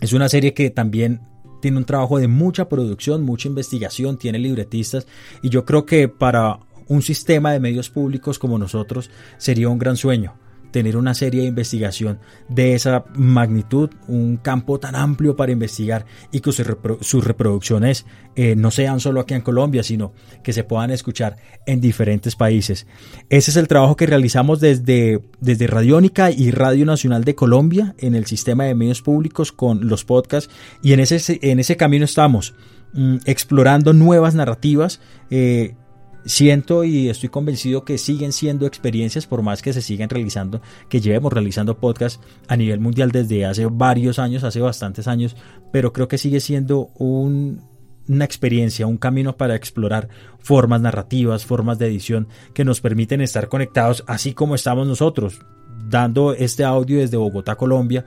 Es 0.00 0.12
una 0.12 0.28
serie 0.28 0.54
que 0.54 0.70
también 0.70 1.20
tiene 1.60 1.78
un 1.78 1.84
trabajo 1.84 2.18
de 2.18 2.28
mucha 2.28 2.68
producción, 2.68 3.24
mucha 3.24 3.48
investigación, 3.48 4.18
tiene 4.18 4.38
libretistas 4.38 5.06
y 5.42 5.48
yo 5.48 5.64
creo 5.64 5.86
que 5.86 6.08
para 6.08 6.60
un 6.86 7.02
sistema 7.02 7.52
de 7.52 7.60
medios 7.60 7.90
públicos 7.90 8.38
como 8.38 8.58
nosotros 8.58 9.10
sería 9.36 9.68
un 9.68 9.78
gran 9.78 9.96
sueño 9.96 10.34
tener 10.70 10.96
una 10.96 11.14
serie 11.14 11.42
de 11.42 11.48
investigación 11.48 12.18
de 12.48 12.74
esa 12.74 13.04
magnitud, 13.14 13.90
un 14.06 14.36
campo 14.36 14.78
tan 14.78 14.94
amplio 14.94 15.36
para 15.36 15.52
investigar 15.52 16.06
y 16.32 16.40
que 16.40 16.52
sus 16.52 17.24
reproducciones 17.24 18.06
eh, 18.36 18.54
no 18.56 18.70
sean 18.70 19.00
solo 19.00 19.20
aquí 19.20 19.34
en 19.34 19.40
Colombia, 19.40 19.82
sino 19.82 20.12
que 20.42 20.52
se 20.52 20.64
puedan 20.64 20.90
escuchar 20.90 21.36
en 21.66 21.80
diferentes 21.80 22.36
países. 22.36 22.86
Ese 23.28 23.50
es 23.50 23.56
el 23.56 23.68
trabajo 23.68 23.96
que 23.96 24.06
realizamos 24.06 24.60
desde, 24.60 25.22
desde 25.40 25.66
Radiónica 25.66 26.30
y 26.30 26.50
Radio 26.50 26.86
Nacional 26.86 27.24
de 27.24 27.34
Colombia 27.34 27.94
en 27.98 28.14
el 28.14 28.26
sistema 28.26 28.64
de 28.64 28.74
medios 28.74 29.02
públicos 29.02 29.52
con 29.52 29.88
los 29.88 30.04
podcasts 30.04 30.52
y 30.82 30.92
en 30.92 31.00
ese, 31.00 31.38
en 31.42 31.60
ese 31.60 31.76
camino 31.76 32.04
estamos 32.04 32.54
mm, 32.92 33.16
explorando 33.26 33.92
nuevas 33.92 34.34
narrativas. 34.34 35.00
Eh, 35.30 35.74
siento 36.28 36.84
y 36.84 37.08
estoy 37.08 37.30
convencido 37.30 37.84
que 37.84 37.96
siguen 37.96 38.32
siendo 38.32 38.66
experiencias 38.66 39.26
por 39.26 39.42
más 39.42 39.62
que 39.62 39.72
se 39.72 39.80
sigan 39.80 40.10
realizando, 40.10 40.60
que 40.90 41.00
llevemos 41.00 41.32
realizando 41.32 41.78
podcast 41.78 42.22
a 42.48 42.56
nivel 42.56 42.80
mundial 42.80 43.10
desde 43.10 43.46
hace 43.46 43.66
varios 43.66 44.18
años, 44.18 44.44
hace 44.44 44.60
bastantes 44.60 45.08
años, 45.08 45.36
pero 45.72 45.92
creo 45.92 46.06
que 46.06 46.18
sigue 46.18 46.40
siendo 46.40 46.90
una 46.98 48.24
experiencia, 48.24 48.86
un 48.86 48.98
camino 48.98 49.38
para 49.38 49.56
explorar 49.56 50.10
formas 50.38 50.82
narrativas, 50.82 51.46
formas 51.46 51.78
de 51.78 51.86
edición 51.86 52.28
que 52.52 52.64
nos 52.64 52.82
permiten 52.82 53.22
estar 53.22 53.48
conectados 53.48 54.04
así 54.06 54.34
como 54.34 54.54
estamos 54.54 54.86
nosotros, 54.86 55.40
dando 55.88 56.32
este 56.32 56.64
audio 56.64 56.98
desde 56.98 57.16
Bogotá, 57.16 57.56
Colombia, 57.56 58.04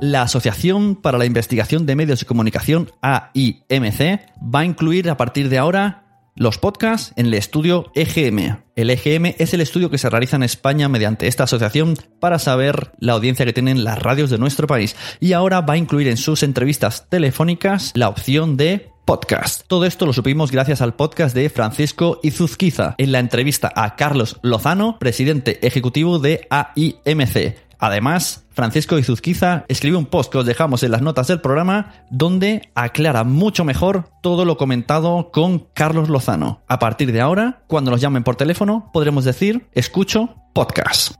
La 0.00 0.22
Asociación 0.22 0.96
para 0.96 1.18
la 1.18 1.26
Investigación 1.26 1.84
de 1.84 1.96
Medios 1.96 2.20
de 2.20 2.26
Comunicación, 2.26 2.90
AIMC, 3.02 4.22
va 4.42 4.60
a 4.60 4.64
incluir 4.64 5.10
a 5.10 5.18
partir 5.18 5.50
de 5.50 5.58
ahora 5.58 6.09
los 6.34 6.58
podcasts 6.58 7.12
en 7.16 7.26
el 7.26 7.34
estudio 7.34 7.90
EGM. 7.94 8.58
El 8.76 8.90
EGM 8.90 9.34
es 9.38 9.54
el 9.54 9.60
estudio 9.60 9.90
que 9.90 9.98
se 9.98 10.10
realiza 10.10 10.36
en 10.36 10.42
España 10.42 10.88
mediante 10.88 11.26
esta 11.26 11.44
asociación 11.44 11.96
para 12.18 12.38
saber 12.38 12.92
la 12.98 13.12
audiencia 13.12 13.44
que 13.44 13.52
tienen 13.52 13.84
las 13.84 13.98
radios 13.98 14.30
de 14.30 14.38
nuestro 14.38 14.66
país 14.66 14.96
y 15.20 15.32
ahora 15.32 15.60
va 15.60 15.74
a 15.74 15.78
incluir 15.78 16.08
en 16.08 16.16
sus 16.16 16.42
entrevistas 16.42 17.06
telefónicas 17.08 17.92
la 17.94 18.08
opción 18.08 18.56
de 18.56 18.90
podcast. 19.04 19.66
Todo 19.66 19.86
esto 19.86 20.06
lo 20.06 20.12
supimos 20.12 20.50
gracias 20.50 20.80
al 20.80 20.94
podcast 20.94 21.34
de 21.34 21.50
Francisco 21.50 22.20
Izuzquiza 22.22 22.94
en 22.98 23.12
la 23.12 23.18
entrevista 23.18 23.72
a 23.74 23.96
Carlos 23.96 24.38
Lozano, 24.42 24.98
presidente 24.98 25.66
ejecutivo 25.66 26.18
de 26.18 26.46
AIMC. 26.48 27.69
Además, 27.80 28.46
Francisco 28.50 28.98
Izuzquiza 28.98 29.64
escribe 29.68 29.96
un 29.96 30.06
post 30.06 30.30
que 30.30 30.38
os 30.38 30.46
dejamos 30.46 30.82
en 30.82 30.92
las 30.92 31.00
notas 31.00 31.26
del 31.26 31.40
programa 31.40 31.94
donde 32.10 32.70
aclara 32.74 33.24
mucho 33.24 33.64
mejor 33.64 34.10
todo 34.22 34.44
lo 34.44 34.58
comentado 34.58 35.30
con 35.32 35.66
Carlos 35.74 36.10
Lozano. 36.10 36.62
A 36.68 36.78
partir 36.78 37.10
de 37.10 37.22
ahora, 37.22 37.62
cuando 37.66 37.90
nos 37.90 38.02
llamen 38.02 38.22
por 38.22 38.36
teléfono, 38.36 38.90
podremos 38.92 39.24
decir 39.24 39.66
escucho 39.72 40.34
podcast. 40.52 41.14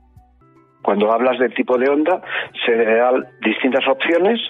Cuando 0.83 1.13
hablas 1.13 1.39
del 1.39 1.53
tipo 1.55 1.77
de 1.77 1.91
onda, 1.91 2.23
se 2.65 2.75
dan 2.75 3.27
distintas 3.43 3.87
opciones 3.87 4.41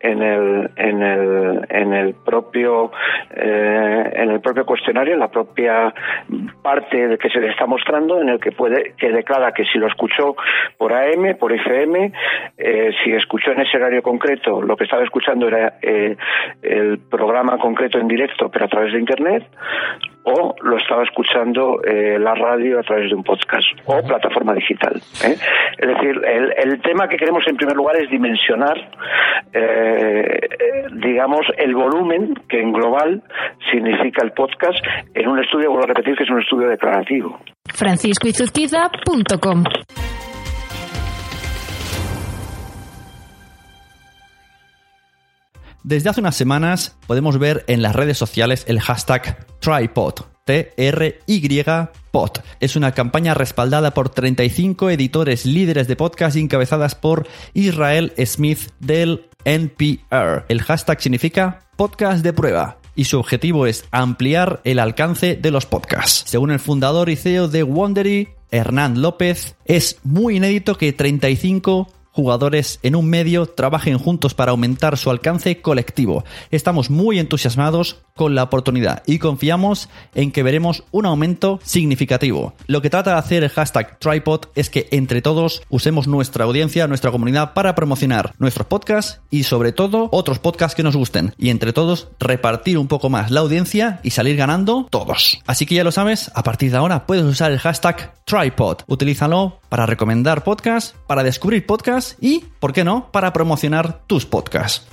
en 0.00 0.22
el, 0.22 0.70
en 0.76 1.02
el, 1.02 1.66
en 1.68 1.92
el 1.92 2.14
propio 2.14 2.90
eh, 3.34 4.12
en 4.14 4.30
el 4.30 4.40
propio 4.40 4.66
cuestionario, 4.66 5.14
en 5.14 5.20
la 5.20 5.28
propia 5.28 5.92
parte 6.62 7.08
de 7.08 7.18
que 7.18 7.28
se 7.30 7.40
le 7.40 7.48
está 7.48 7.66
mostrando, 7.66 8.20
en 8.20 8.28
el 8.28 8.40
que 8.40 8.52
puede 8.52 8.94
que 8.96 9.10
declara 9.10 9.52
que 9.52 9.64
si 9.64 9.78
lo 9.78 9.86
escuchó 9.86 10.36
por 10.76 10.92
AM, 10.92 11.36
por 11.38 11.52
FM, 11.52 12.12
eh, 12.58 12.90
si 13.02 13.12
escuchó 13.12 13.52
en 13.52 13.60
ese 13.60 13.76
horario 13.76 14.02
concreto, 14.02 14.60
lo 14.60 14.76
que 14.76 14.84
estaba 14.84 15.02
escuchando 15.02 15.48
era 15.48 15.78
eh, 15.82 16.16
el 16.62 16.98
programa 16.98 17.58
concreto 17.58 17.98
en 17.98 18.08
directo, 18.08 18.50
pero 18.50 18.66
a 18.66 18.68
través 18.68 18.92
de 18.92 18.98
internet, 18.98 19.44
o 20.24 20.54
lo 20.62 20.76
estaba 20.76 21.02
escuchando 21.02 21.80
la 21.84 22.34
radio 22.34 22.78
a 22.78 22.82
través 22.82 23.10
de 23.10 23.16
un 23.16 23.24
podcast 23.24 23.66
o 23.86 24.00
plataforma 24.06 24.54
digital. 24.54 25.00
Es 25.78 25.88
decir, 25.88 26.20
el, 26.24 26.80
tema 26.82 27.08
que 27.08 27.16
queremos 27.16 27.42
en 27.46 27.56
primer 27.56 27.76
lugar 27.76 27.96
es 27.96 28.10
dimensionar, 28.10 28.76
eh, 29.52 30.40
digamos, 31.02 31.40
el 31.58 31.74
volumen 31.74 32.34
que 32.48 32.60
en 32.60 32.72
global 32.72 33.22
significa 33.70 34.24
el 34.24 34.32
podcast 34.32 34.78
en 35.14 35.28
un 35.28 35.38
estudio, 35.38 35.70
vuelvo 35.70 35.84
a 35.84 35.88
repetir, 35.88 36.16
que 36.16 36.24
es 36.24 36.30
un 36.30 36.40
estudio 36.40 36.68
declarativo. 36.68 37.38
franciscoizuzquiza.com 37.74 39.64
Desde 45.84 46.10
hace 46.10 46.20
unas 46.20 46.36
semanas 46.36 46.96
podemos 47.08 47.38
ver 47.38 47.64
en 47.66 47.82
las 47.82 47.96
redes 47.96 48.16
sociales 48.16 48.64
el 48.68 48.80
hashtag 48.80 49.46
Tripod, 49.58 50.14
T-R-Y-Pod. 50.44 52.30
Es 52.60 52.76
una 52.76 52.92
campaña 52.92 53.34
respaldada 53.34 53.92
por 53.92 54.08
35 54.08 54.90
editores 54.90 55.44
líderes 55.44 55.88
de 55.88 55.96
podcast 55.96 56.36
encabezadas 56.36 56.94
por 56.94 57.26
Israel 57.54 58.12
Smith 58.24 58.70
del 58.78 59.28
NPR. 59.44 60.44
El 60.48 60.62
hashtag 60.62 61.00
significa 61.00 61.66
podcast 61.76 62.22
de 62.22 62.32
prueba 62.32 62.78
y 62.94 63.04
su 63.04 63.18
objetivo 63.18 63.66
es 63.66 63.84
ampliar 63.90 64.60
el 64.62 64.78
alcance 64.78 65.34
de 65.34 65.50
los 65.50 65.66
podcasts. 65.66 66.30
Según 66.30 66.52
el 66.52 66.60
fundador 66.60 67.08
y 67.08 67.16
CEO 67.16 67.48
de 67.48 67.64
Wondery, 67.64 68.28
Hernán 68.52 69.02
López, 69.02 69.56
es 69.64 69.98
muy 70.04 70.36
inédito 70.36 70.76
que 70.76 70.92
35 70.92 71.88
jugadores 72.12 72.78
en 72.82 72.94
un 72.94 73.08
medio 73.08 73.46
trabajen 73.46 73.98
juntos 73.98 74.34
para 74.34 74.52
aumentar 74.52 74.96
su 74.96 75.10
alcance 75.10 75.60
colectivo. 75.60 76.24
Estamos 76.50 76.90
muy 76.90 77.18
entusiasmados 77.18 77.96
con 78.14 78.34
la 78.34 78.44
oportunidad 78.44 79.02
y 79.06 79.18
confiamos 79.18 79.88
en 80.14 80.30
que 80.30 80.42
veremos 80.42 80.84
un 80.90 81.06
aumento 81.06 81.58
significativo. 81.64 82.54
Lo 82.66 82.82
que 82.82 82.90
trata 82.90 83.12
de 83.12 83.18
hacer 83.18 83.42
el 83.42 83.50
hashtag 83.50 83.98
Tripod 83.98 84.46
es 84.54 84.68
que 84.68 84.88
entre 84.90 85.22
todos 85.22 85.62
usemos 85.70 86.06
nuestra 86.06 86.44
audiencia, 86.44 86.86
nuestra 86.86 87.10
comunidad 87.10 87.54
para 87.54 87.74
promocionar 87.74 88.34
nuestros 88.38 88.66
podcasts 88.66 89.20
y 89.30 89.44
sobre 89.44 89.72
todo 89.72 90.08
otros 90.12 90.38
podcasts 90.38 90.76
que 90.76 90.82
nos 90.82 90.96
gusten 90.96 91.34
y 91.38 91.48
entre 91.48 91.72
todos 91.72 92.08
repartir 92.20 92.76
un 92.76 92.88
poco 92.88 93.08
más 93.08 93.30
la 93.30 93.40
audiencia 93.40 94.00
y 94.02 94.10
salir 94.10 94.36
ganando 94.36 94.86
todos. 94.90 95.40
Así 95.46 95.64
que 95.64 95.74
ya 95.74 95.84
lo 95.84 95.92
sabes, 95.92 96.30
a 96.34 96.42
partir 96.42 96.70
de 96.70 96.76
ahora 96.76 97.06
puedes 97.06 97.24
usar 97.24 97.50
el 97.50 97.58
hashtag 97.58 98.14
Tripod. 98.24 98.78
Utilízalo 98.86 99.60
para 99.68 99.86
recomendar 99.86 100.44
podcasts, 100.44 100.94
para 101.06 101.22
descubrir 101.22 101.66
podcasts 101.66 102.01
y, 102.20 102.44
¿por 102.60 102.72
qué 102.72 102.84
no?, 102.84 103.10
para 103.12 103.32
promocionar 103.32 104.02
tus 104.06 104.26
podcasts. 104.26 104.86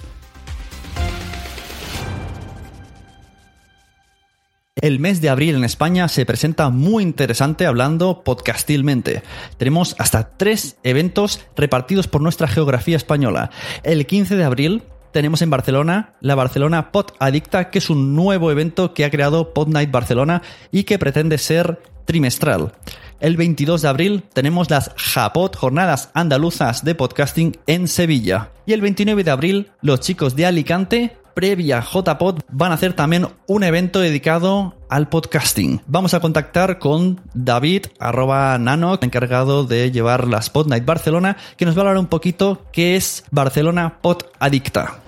El 4.82 5.00
mes 5.00 5.20
de 5.20 5.30
abril 5.30 5.56
en 5.56 5.66
España 5.66 6.08
se 6.08 6.26
presenta 6.26 6.70
muy 6.70 7.04
interesante 7.04 7.66
hablando 7.66 8.24
podcastilmente. 8.24 9.24
Tenemos 9.58 9.94
hasta 10.00 10.38
tres 10.38 10.78
eventos 10.84 11.42
repartidos 11.58 12.08
por 12.08 12.22
nuestra 12.22 12.48
geografía 12.48 12.96
española. 12.96 13.50
El 13.84 14.06
15 14.06 14.38
de 14.38 14.44
abril 14.46 14.84
tenemos 15.12 15.42
en 15.42 15.50
Barcelona 15.50 16.14
la 16.22 16.36
Barcelona 16.36 16.92
Pod 16.94 17.08
Adicta, 17.20 17.72
que 17.72 17.80
es 17.80 17.90
un 17.90 18.16
nuevo 18.16 18.52
evento 18.52 18.94
que 18.94 19.04
ha 19.04 19.12
creado 19.12 19.54
Pod 19.54 19.68
Night 19.68 19.92
Barcelona 19.92 20.44
y 20.72 20.84
que 20.84 20.98
pretende 20.98 21.38
ser 21.40 21.82
trimestral. 22.10 22.72
El 23.20 23.38
22 23.38 23.84
de 23.84 23.88
abril 23.88 24.24
tenemos 24.34 24.72
las 24.72 24.90
Japot, 24.98 25.56
Jornadas 25.56 26.10
Andaluzas 26.16 26.84
de 26.84 26.96
Podcasting 26.96 27.56
en 27.68 27.88
Sevilla. 27.88 28.50
Y 28.66 28.74
el 28.74 28.82
29 28.82 29.24
de 29.24 29.30
abril, 29.30 29.72
los 29.84 30.00
chicos 30.00 30.36
de 30.36 30.48
Alicante 30.48 31.16
previa 31.36 31.82
JPod 31.82 32.40
van 32.50 32.72
a 32.72 32.76
hacer 32.76 32.94
también 32.94 33.28
un 33.46 33.64
evento 33.64 34.00
dedicado 34.00 34.74
al 34.90 35.08
podcasting. 35.08 35.82
Vamos 35.86 36.16
a 36.16 36.20
contactar 36.20 36.80
con 36.80 37.22
David, 37.36 37.86
arroba 38.00 38.58
nano, 38.58 38.98
encargado 39.00 39.66
de 39.66 39.92
llevar 39.92 40.28
la 40.28 40.40
Spot 40.40 40.66
Night 40.66 40.86
Barcelona, 40.86 41.38
que 41.58 41.68
nos 41.68 41.78
va 41.78 41.82
a 41.82 41.84
hablar 41.84 42.00
un 42.00 42.08
poquito 42.08 42.66
qué 42.72 42.96
es 42.96 43.24
Barcelona 43.30 44.00
Pod 44.02 44.24
Adicta. 44.40 45.00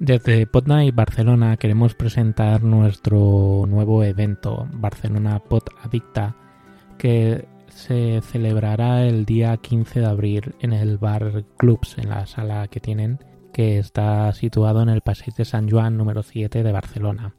Desde 0.00 0.46
Podnight 0.46 0.94
Barcelona 0.94 1.56
queremos 1.56 1.96
presentar 1.96 2.62
nuestro 2.62 3.64
nuevo 3.66 4.04
evento, 4.04 4.68
Barcelona 4.74 5.40
Pod 5.40 5.64
Adicta, 5.82 6.36
que 6.96 7.48
se 7.68 8.20
celebrará 8.20 9.04
el 9.04 9.24
día 9.24 9.56
15 9.56 9.98
de 9.98 10.06
abril 10.06 10.54
en 10.60 10.72
el 10.72 10.98
Bar 10.98 11.44
Clubs, 11.56 11.98
en 11.98 12.10
la 12.10 12.26
sala 12.26 12.68
que 12.68 12.78
tienen, 12.78 13.18
que 13.52 13.80
está 13.80 14.32
situado 14.34 14.82
en 14.82 14.88
el 14.88 15.00
Paseo 15.00 15.34
de 15.36 15.44
San 15.44 15.68
Juan 15.68 15.96
número 15.96 16.22
7 16.22 16.62
de 16.62 16.72
Barcelona. 16.72 17.34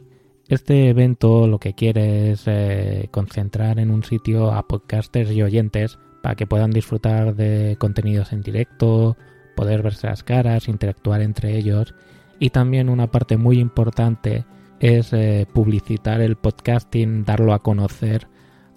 Este 0.49 0.89
evento 0.89 1.47
lo 1.47 1.59
que 1.59 1.75
quiere 1.75 2.31
es 2.31 2.43
eh, 2.45 3.07
concentrar 3.09 3.79
en 3.79 3.89
un 3.89 4.03
sitio 4.03 4.51
a 4.51 4.67
podcasters 4.67 5.31
y 5.31 5.41
oyentes 5.43 5.97
para 6.21 6.35
que 6.35 6.45
puedan 6.45 6.71
disfrutar 6.71 7.35
de 7.35 7.77
contenidos 7.79 8.33
en 8.33 8.41
directo, 8.41 9.15
poder 9.55 9.81
verse 9.81 10.07
las 10.07 10.23
caras, 10.23 10.67
interactuar 10.67 11.21
entre 11.21 11.57
ellos 11.57 11.95
y 12.39 12.49
también 12.49 12.89
una 12.89 13.07
parte 13.07 13.37
muy 13.37 13.59
importante 13.59 14.45
es 14.79 15.11
eh, 15.13 15.45
publicitar 15.53 16.21
el 16.21 16.37
podcasting, 16.37 17.25
darlo 17.25 17.53
a 17.53 17.59
conocer 17.59 18.27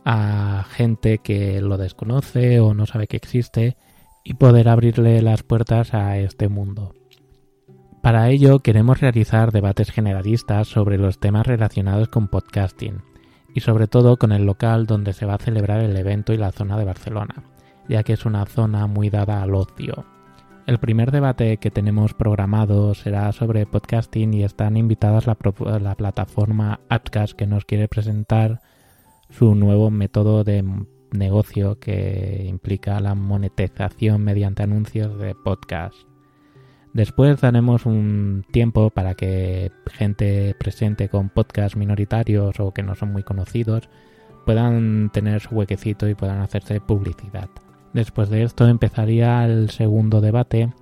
a 0.04 0.64
gente 0.70 1.18
que 1.18 1.60
lo 1.60 1.76
desconoce 1.76 2.58
o 2.60 2.74
no 2.74 2.86
sabe 2.86 3.06
que 3.06 3.16
existe 3.16 3.76
y 4.24 4.34
poder 4.34 4.68
abrirle 4.68 5.22
las 5.22 5.42
puertas 5.42 5.94
a 5.94 6.18
este 6.18 6.48
mundo. 6.48 6.94
Para 8.02 8.28
ello 8.30 8.58
queremos 8.58 9.00
realizar 9.00 9.52
debates 9.52 9.92
generalistas 9.92 10.66
sobre 10.66 10.98
los 10.98 11.20
temas 11.20 11.46
relacionados 11.46 12.08
con 12.08 12.26
podcasting 12.26 13.02
y 13.54 13.60
sobre 13.60 13.86
todo 13.86 14.16
con 14.16 14.32
el 14.32 14.44
local 14.44 14.86
donde 14.86 15.12
se 15.12 15.24
va 15.24 15.34
a 15.34 15.38
celebrar 15.38 15.80
el 15.80 15.96
evento 15.96 16.32
y 16.32 16.36
la 16.36 16.50
zona 16.50 16.76
de 16.76 16.84
Barcelona, 16.84 17.44
ya 17.88 18.02
que 18.02 18.14
es 18.14 18.24
una 18.24 18.44
zona 18.46 18.88
muy 18.88 19.08
dada 19.08 19.40
al 19.40 19.54
ocio. 19.54 20.04
El 20.64 20.78
primer 20.78 21.10
debate 21.10 21.56
que 21.56 21.72
tenemos 21.72 22.14
programado 22.14 22.94
será 22.94 23.32
sobre 23.32 23.66
podcasting 23.66 24.32
y 24.32 24.44
están 24.44 24.76
invitadas 24.76 25.26
la, 25.26 25.36
la 25.80 25.94
plataforma 25.96 26.80
Adcast 26.88 27.32
que 27.32 27.48
nos 27.48 27.64
quiere 27.64 27.88
presentar 27.88 28.60
su 29.28 29.56
nuevo 29.56 29.90
método 29.90 30.44
de 30.44 30.64
negocio 31.10 31.80
que 31.80 32.46
implica 32.48 33.00
la 33.00 33.16
monetización 33.16 34.22
mediante 34.22 34.62
anuncios 34.62 35.18
de 35.18 35.34
podcast. 35.34 35.96
Después 36.92 37.40
daremos 37.40 37.84
un 37.84 38.44
tiempo 38.52 38.90
para 38.90 39.14
que 39.14 39.72
gente 39.86 40.54
presente 40.60 41.08
con 41.08 41.28
podcasts 41.28 41.76
minoritarios 41.76 42.60
o 42.60 42.72
que 42.72 42.84
no 42.84 42.94
son 42.94 43.12
muy 43.12 43.24
conocidos 43.24 43.88
puedan 44.46 45.10
tener 45.10 45.40
su 45.40 45.56
huequecito 45.56 46.08
y 46.08 46.14
puedan 46.14 46.40
hacerse 46.40 46.80
publicidad. 46.80 47.48
Después 47.92 48.30
de 48.30 48.42
esto 48.42 48.66
empezaría 48.66 49.44
el 49.44 49.70
segundo 49.70 50.20
debate, 50.20 50.72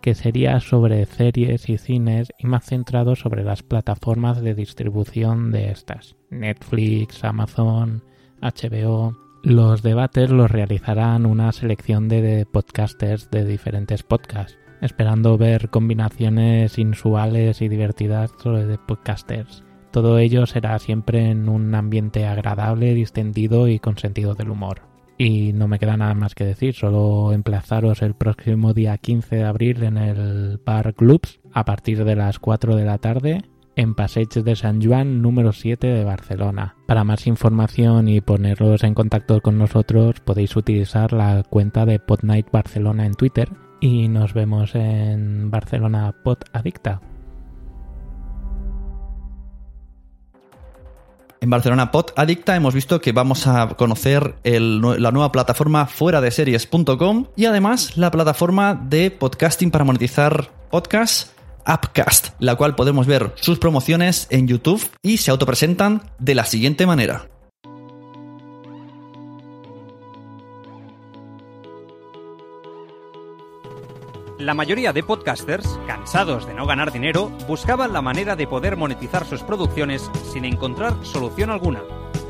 que 0.00 0.14
sería 0.14 0.60
sobre 0.60 1.06
series 1.06 1.68
y 1.68 1.78
cines 1.78 2.32
y 2.38 2.46
más 2.46 2.66
centrado 2.66 3.16
sobre 3.16 3.42
las 3.44 3.62
plataformas 3.62 4.40
de 4.42 4.54
distribución 4.54 5.50
de 5.50 5.70
estas. 5.70 6.16
Netflix, 6.30 7.24
Amazon, 7.24 8.02
HBO. 8.40 9.16
Los 9.42 9.82
debates 9.82 10.30
los 10.30 10.50
realizarán 10.50 11.24
una 11.24 11.52
selección 11.52 12.08
de 12.08 12.46
podcasters 12.50 13.30
de 13.30 13.44
diferentes 13.44 14.02
podcasts, 14.02 14.58
esperando 14.80 15.38
ver 15.38 15.70
combinaciones 15.70 16.78
inusuales 16.78 17.62
y 17.62 17.68
divertidas 17.68 18.32
de 18.44 18.78
podcasters. 18.78 19.64
Todo 19.90 20.18
ello 20.18 20.44
será 20.46 20.78
siempre 20.78 21.30
en 21.30 21.48
un 21.48 21.74
ambiente 21.74 22.26
agradable, 22.26 22.94
distendido 22.94 23.68
y 23.68 23.78
con 23.78 23.96
sentido 23.96 24.34
del 24.34 24.50
humor. 24.50 24.97
Y 25.18 25.52
no 25.52 25.66
me 25.66 25.80
queda 25.80 25.96
nada 25.96 26.14
más 26.14 26.36
que 26.36 26.44
decir, 26.44 26.74
solo 26.74 27.32
emplazaros 27.32 28.02
el 28.02 28.14
próximo 28.14 28.72
día 28.72 28.96
15 28.98 29.36
de 29.36 29.44
abril 29.44 29.82
en 29.82 29.98
el 29.98 30.60
Bar 30.64 30.94
Clubs 30.94 31.40
a 31.52 31.64
partir 31.64 32.04
de 32.04 32.14
las 32.14 32.38
4 32.38 32.76
de 32.76 32.84
la 32.84 32.98
tarde 32.98 33.42
en 33.74 33.94
Passeig 33.94 34.28
de 34.28 34.56
San 34.56 34.80
Juan 34.80 35.20
número 35.20 35.52
7 35.52 35.86
de 35.86 36.04
Barcelona. 36.04 36.76
Para 36.86 37.04
más 37.04 37.26
información 37.26 38.08
y 38.08 38.20
poneros 38.20 38.84
en 38.84 38.94
contacto 38.94 39.40
con 39.40 39.58
nosotros 39.58 40.20
podéis 40.20 40.56
utilizar 40.56 41.12
la 41.12 41.42
cuenta 41.42 41.84
de 41.84 41.98
Podnight 41.98 42.50
Barcelona 42.52 43.04
en 43.06 43.14
Twitter 43.14 43.48
y 43.80 44.08
nos 44.08 44.34
vemos 44.34 44.74
en 44.74 45.50
Barcelona 45.50 46.14
Pod 46.24 46.38
Adicta. 46.52 47.00
En 51.40 51.50
Barcelona 51.50 51.90
Pod 51.90 52.06
Adicta 52.16 52.56
hemos 52.56 52.74
visto 52.74 53.00
que 53.00 53.12
vamos 53.12 53.46
a 53.46 53.68
conocer 53.68 54.34
la 54.44 55.12
nueva 55.12 55.32
plataforma 55.32 55.86
fuera 55.86 56.20
de 56.20 56.30
series.com 56.30 57.26
y 57.36 57.46
además 57.46 57.96
la 57.96 58.10
plataforma 58.10 58.74
de 58.74 59.10
podcasting 59.10 59.70
para 59.70 59.84
monetizar 59.84 60.50
podcasts 60.70 61.32
Upcast, 61.68 62.30
la 62.38 62.56
cual 62.56 62.74
podemos 62.74 63.06
ver 63.06 63.34
sus 63.36 63.58
promociones 63.58 64.26
en 64.30 64.48
YouTube 64.48 64.82
y 65.02 65.18
se 65.18 65.30
autopresentan 65.30 66.02
de 66.18 66.34
la 66.34 66.46
siguiente 66.46 66.86
manera. 66.86 67.28
La 74.48 74.54
mayoría 74.54 74.94
de 74.94 75.02
podcasters, 75.02 75.78
cansados 75.86 76.46
de 76.46 76.54
no 76.54 76.64
ganar 76.64 76.90
dinero, 76.90 77.28
buscaban 77.46 77.92
la 77.92 78.00
manera 78.00 78.34
de 78.34 78.46
poder 78.46 78.78
monetizar 78.78 79.26
sus 79.26 79.42
producciones 79.42 80.10
sin 80.32 80.46
encontrar 80.46 80.94
solución 81.02 81.50
alguna. 81.50 81.82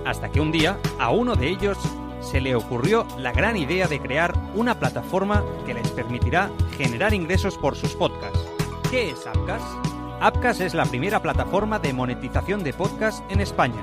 Hasta 0.04 0.28
que 0.28 0.40
un 0.40 0.50
día, 0.50 0.81
a 0.98 1.11
uno 1.11 1.37
de 1.37 1.46
ellos 1.46 1.78
se 2.20 2.40
le 2.40 2.57
ocurrió 2.57 3.07
la 3.18 3.31
gran 3.31 3.57
idea 3.57 3.87
de 3.87 4.00
crear 4.00 4.35
una 4.57 4.81
plataforma 4.81 5.44
que 5.64 5.74
les 5.74 5.88
permitirá 5.92 6.50
generar 6.76 7.14
ingresos 7.14 7.57
por 7.57 7.76
sus 7.76 7.94
podcasts. 7.94 8.44
¿Qué 8.90 9.11
es 9.11 9.24
Upcast? 9.24 9.87
Upcast 10.20 10.61
es 10.61 10.74
la 10.74 10.87
primera 10.87 11.22
plataforma 11.22 11.78
de 11.78 11.92
monetización 11.92 12.64
de 12.64 12.72
podcasts 12.72 13.22
en 13.28 13.40
España. 13.40 13.81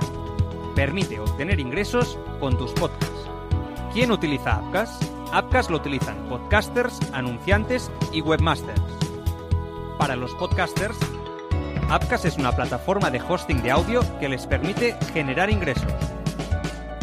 Permite 0.75 1.21
obtener 1.21 1.61
ingresos 1.61 2.19
con 2.41 2.57
tus 2.57 2.73
podcasts. 2.73 3.29
¿Quién 3.93 4.11
utiliza 4.11 4.59
Upcast? 4.59 5.14
Upcast 5.33 5.69
lo 5.69 5.77
utilizan 5.77 6.17
podcasters, 6.29 6.99
anunciantes 7.13 7.91
y 8.13 8.21
webmasters. 8.21 8.81
Para 9.97 10.15
los 10.15 10.33
podcasters, 10.35 10.97
Upcast 11.93 12.25
es 12.25 12.37
una 12.37 12.51
plataforma 12.51 13.09
de 13.11 13.21
hosting 13.21 13.61
de 13.61 13.71
audio 13.71 14.01
que 14.19 14.29
les 14.29 14.47
permite 14.47 14.97
generar 15.13 15.49
ingresos. 15.49 15.91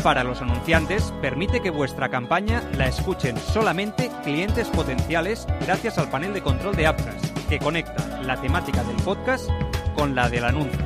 Para 0.02 0.24
los 0.24 0.40
anunciantes, 0.40 1.12
permite 1.20 1.60
que 1.60 1.70
vuestra 1.70 2.08
campaña 2.08 2.62
la 2.76 2.88
escuchen 2.88 3.36
solamente 3.36 4.10
clientes 4.24 4.68
potenciales 4.68 5.46
gracias 5.60 5.98
al 5.98 6.10
panel 6.10 6.32
de 6.34 6.42
control 6.42 6.74
de 6.74 6.88
Upcast, 6.88 7.48
que 7.48 7.58
conecta 7.58 8.20
la 8.22 8.40
temática 8.40 8.82
del 8.82 8.96
podcast 8.96 9.48
con 9.94 10.14
la 10.14 10.28
del 10.28 10.44
anuncio. 10.44 10.80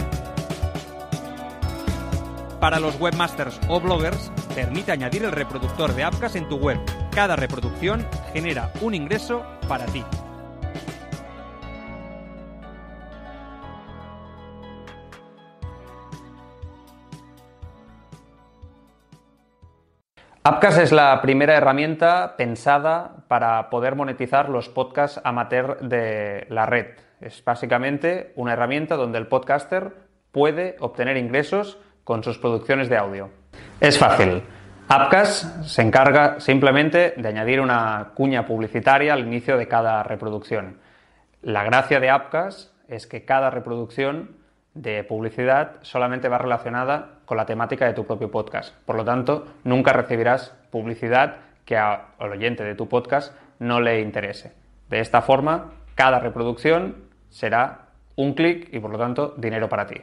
Para 2.61 2.81
los 2.81 2.99
webmasters 3.01 3.61
o 3.69 3.81
bloggers, 3.81 4.33
permite 4.55 4.93
añadir 4.93 5.25
el 5.25 5.33
reproductor 5.33 5.95
de 5.95 6.07
Upcast 6.07 6.37
en 6.37 6.49
tu 6.49 6.57
web. 6.57 6.79
Cada 7.17 7.35
reproducción 7.35 8.07
genera 8.35 8.71
un 8.83 8.95
ingreso 8.95 9.43
para 9.67 9.87
ti. 9.87 10.05
Upcast 20.45 20.79
es 20.79 20.93
la 20.93 21.23
primera 21.23 21.57
herramienta 21.57 22.37
pensada 22.37 23.25
para 23.29 23.71
poder 23.71 23.95
monetizar 23.95 24.51
los 24.51 24.69
podcasts 24.69 25.19
amateur 25.25 25.79
de 25.81 26.47
la 26.51 26.67
red. 26.67 26.99
Es 27.23 27.43
básicamente 27.43 28.35
una 28.37 28.53
herramienta 28.53 28.97
donde 28.97 29.17
el 29.17 29.27
podcaster 29.27 29.95
puede 30.33 30.77
obtener 30.81 31.17
ingresos 31.17 31.79
con 32.05 32.23
sus 32.23 32.37
producciones 32.37 32.91
de 32.91 32.99
audio. 32.99 33.31
Es 33.81 33.99
fácil. 33.99 34.43
Upcast 34.89 35.65
se 35.65 35.83
encarga 35.83 36.39
simplemente 36.39 37.15
de 37.17 37.29
añadir 37.29 37.61
una 37.61 38.13
cuña 38.15 38.47
publicitaria 38.47 39.15
al 39.15 39.27
inicio 39.27 39.57
de 39.57 39.67
cada 39.67 40.05
reproducción. 40.05 40.79
La 41.43 41.65
gracia 41.65 41.99
de 41.99 42.15
Upcast 42.15 42.71
es 42.87 43.09
que 43.09 43.25
cada 43.25 43.51
reproducción 43.51 44.37
de 44.75 45.03
publicidad 45.03 45.73
solamente 45.83 46.29
va 46.29 46.39
relacionada 46.39 47.19
con 47.25 47.37
la 47.37 47.47
temática 47.47 47.85
de 47.85 47.95
tu 47.95 48.07
propio 48.07 48.31
podcast. 48.31 48.77
Por 48.85 48.95
lo 48.95 49.05
tanto, 49.05 49.49
nunca 49.65 49.93
recibirás 49.93 50.55
publicidad 50.71 51.39
que 51.65 51.77
al 51.77 52.07
oyente 52.19 52.63
de 52.63 52.77
tu 52.77 52.89
podcast 52.89 53.35
no 53.59 53.81
le 53.81 54.01
interese. 54.01 54.53
De 54.89 55.01
esta 55.01 55.21
forma, 55.21 55.73
cada 55.97 56.21
reproducción 56.21 57.09
será 57.29 57.89
un 58.15 58.35
clic 58.35 58.69
y 58.73 58.79
por 58.79 58.93
lo 58.93 58.99
tanto 58.99 59.35
dinero 59.37 59.69
para 59.69 59.89
ti. 59.89 60.01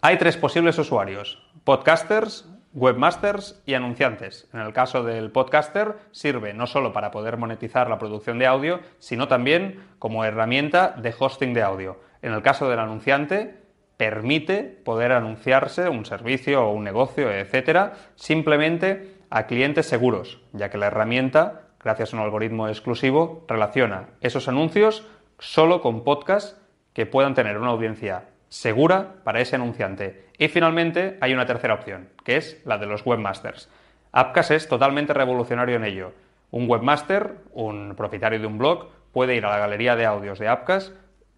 Hay 0.00 0.18
tres 0.18 0.36
posibles 0.36 0.76
usuarios, 0.76 1.40
podcasters, 1.62 2.48
webmasters 2.74 3.62
y 3.64 3.74
anunciantes. 3.74 4.48
En 4.52 4.60
el 4.60 4.72
caso 4.72 5.04
del 5.04 5.30
podcaster 5.30 5.96
sirve 6.10 6.52
no 6.52 6.66
solo 6.66 6.92
para 6.92 7.10
poder 7.10 7.36
monetizar 7.36 7.88
la 7.88 7.98
producción 7.98 8.38
de 8.38 8.46
audio, 8.46 8.80
sino 8.98 9.28
también 9.28 9.84
como 9.98 10.24
herramienta 10.24 10.94
de 10.98 11.14
hosting 11.16 11.54
de 11.54 11.62
audio. 11.62 12.00
En 12.20 12.32
el 12.32 12.42
caso 12.42 12.68
del 12.68 12.80
anunciante 12.80 13.62
permite 13.96 14.62
poder 14.62 15.12
anunciarse 15.12 15.88
un 15.88 16.04
servicio 16.04 16.64
o 16.64 16.72
un 16.72 16.82
negocio, 16.82 17.30
etcétera, 17.30 17.94
simplemente 18.16 19.14
a 19.30 19.46
clientes 19.46 19.86
seguros, 19.86 20.40
ya 20.52 20.68
que 20.68 20.78
la 20.78 20.86
herramienta, 20.86 21.68
gracias 21.80 22.12
a 22.12 22.16
un 22.16 22.22
algoritmo 22.22 22.68
exclusivo, 22.68 23.44
relaciona 23.48 24.08
esos 24.20 24.48
anuncios 24.48 25.06
solo 25.38 25.80
con 25.80 26.02
podcasts 26.02 26.60
que 26.92 27.06
puedan 27.06 27.34
tener 27.34 27.58
una 27.58 27.70
audiencia 27.70 28.24
segura 28.54 29.16
para 29.24 29.40
ese 29.40 29.56
anunciante. 29.56 30.26
Y 30.38 30.46
finalmente 30.46 31.18
hay 31.20 31.34
una 31.34 31.44
tercera 31.44 31.74
opción, 31.74 32.10
que 32.24 32.36
es 32.36 32.62
la 32.64 32.78
de 32.78 32.86
los 32.86 33.04
webmasters. 33.04 33.68
Appcast 34.12 34.52
es 34.52 34.68
totalmente 34.68 35.12
revolucionario 35.12 35.74
en 35.74 35.84
ello. 35.84 36.12
Un 36.52 36.70
webmaster, 36.70 37.38
un 37.52 37.94
propietario 37.96 38.38
de 38.38 38.46
un 38.46 38.56
blog, 38.56 38.90
puede 39.12 39.34
ir 39.34 39.44
a 39.44 39.50
la 39.50 39.58
galería 39.58 39.96
de 39.96 40.06
audios 40.06 40.38
de 40.38 40.46
Appcast, 40.46 40.94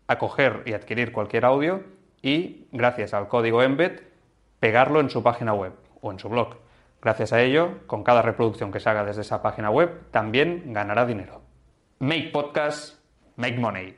acoger 0.06 0.62
y 0.66 0.74
adquirir 0.74 1.10
cualquier 1.10 1.46
audio 1.46 1.84
y, 2.20 2.66
gracias 2.70 3.14
al 3.14 3.28
código 3.28 3.62
embed, 3.62 4.02
pegarlo 4.60 5.00
en 5.00 5.08
su 5.08 5.22
página 5.22 5.54
web 5.54 5.72
o 6.02 6.12
en 6.12 6.18
su 6.18 6.28
blog. 6.28 6.56
Gracias 7.00 7.32
a 7.32 7.40
ello, 7.40 7.78
con 7.86 8.04
cada 8.04 8.20
reproducción 8.20 8.70
que 8.70 8.80
se 8.80 8.90
haga 8.90 9.04
desde 9.04 9.22
esa 9.22 9.40
página 9.40 9.70
web, 9.70 10.02
también 10.10 10.74
ganará 10.74 11.06
dinero. 11.06 11.40
Make 11.98 12.28
podcast, 12.30 13.00
make 13.36 13.56
money. 13.56 13.96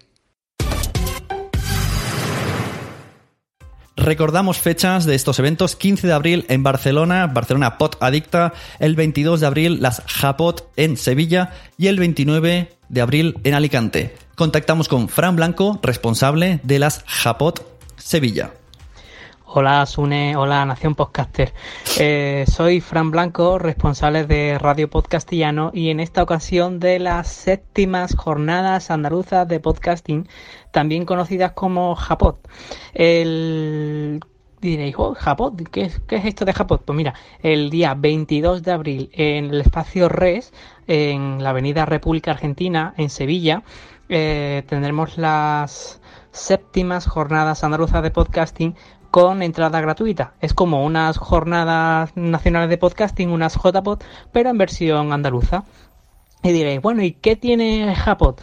Recordamos 3.98 4.58
fechas 4.58 5.06
de 5.06 5.16
estos 5.16 5.40
eventos: 5.40 5.74
15 5.74 6.06
de 6.06 6.12
abril 6.12 6.46
en 6.48 6.62
Barcelona, 6.62 7.26
Barcelona 7.26 7.78
Pot 7.78 7.96
Adicta, 8.00 8.52
el 8.78 8.94
22 8.94 9.40
de 9.40 9.46
abril 9.46 9.82
las 9.82 10.02
Japot 10.06 10.70
en 10.76 10.96
Sevilla 10.96 11.50
y 11.76 11.88
el 11.88 11.98
29 11.98 12.76
de 12.88 13.00
abril 13.00 13.38
en 13.42 13.54
Alicante. 13.54 14.14
Contactamos 14.36 14.88
con 14.88 15.08
Fran 15.08 15.34
Blanco, 15.34 15.80
responsable 15.82 16.60
de 16.62 16.78
las 16.78 17.02
Japot 17.06 17.66
Sevilla. 17.96 18.52
Hola 19.50 19.86
Sune, 19.86 20.36
hola 20.36 20.66
Nación 20.66 20.94
Podcaster. 20.94 21.54
Eh, 21.98 22.44
soy 22.46 22.82
Fran 22.82 23.10
Blanco, 23.10 23.58
responsable 23.58 24.26
de 24.26 24.58
Radio 24.58 24.90
Podcastillano 24.90 25.70
y 25.72 25.88
en 25.88 26.00
esta 26.00 26.22
ocasión 26.22 26.80
de 26.80 26.98
las 26.98 27.28
séptimas 27.28 28.14
jornadas 28.14 28.90
andaluzas 28.90 29.48
de 29.48 29.58
podcasting, 29.58 30.28
también 30.70 31.06
conocidas 31.06 31.52
como 31.52 31.94
Japot. 31.94 32.46
El 32.92 34.20
diréis, 34.60 34.94
oh, 34.98 35.14
Japot, 35.14 35.54
¿qué 35.70 35.84
es, 35.84 36.00
¿qué 36.00 36.16
es 36.16 36.26
esto 36.26 36.44
de 36.44 36.52
Japot? 36.52 36.84
Pues 36.84 36.94
mira, 36.94 37.14
el 37.42 37.70
día 37.70 37.94
22 37.94 38.62
de 38.62 38.72
abril 38.72 39.10
en 39.14 39.46
el 39.46 39.62
espacio 39.62 40.10
RES, 40.10 40.52
en 40.86 41.42
la 41.42 41.50
Avenida 41.50 41.86
República 41.86 42.32
Argentina, 42.32 42.92
en 42.98 43.08
Sevilla, 43.08 43.62
eh, 44.10 44.62
tendremos 44.66 45.16
las 45.16 46.02
séptimas 46.32 47.06
jornadas 47.06 47.64
andaluzas 47.64 48.02
de 48.02 48.10
podcasting 48.10 48.74
con 49.10 49.42
entrada 49.42 49.80
gratuita. 49.80 50.34
Es 50.40 50.54
como 50.54 50.84
unas 50.84 51.18
jornadas 51.18 52.12
nacionales 52.14 52.70
de 52.70 52.78
podcasting, 52.78 53.30
unas 53.30 53.54
JPod, 53.54 54.02
pero 54.32 54.50
en 54.50 54.58
versión 54.58 55.12
andaluza. 55.12 55.64
Y 56.42 56.52
diréis, 56.52 56.80
bueno, 56.80 57.02
¿y 57.02 57.12
qué 57.12 57.36
tiene 57.36 57.94
pues 58.16 58.36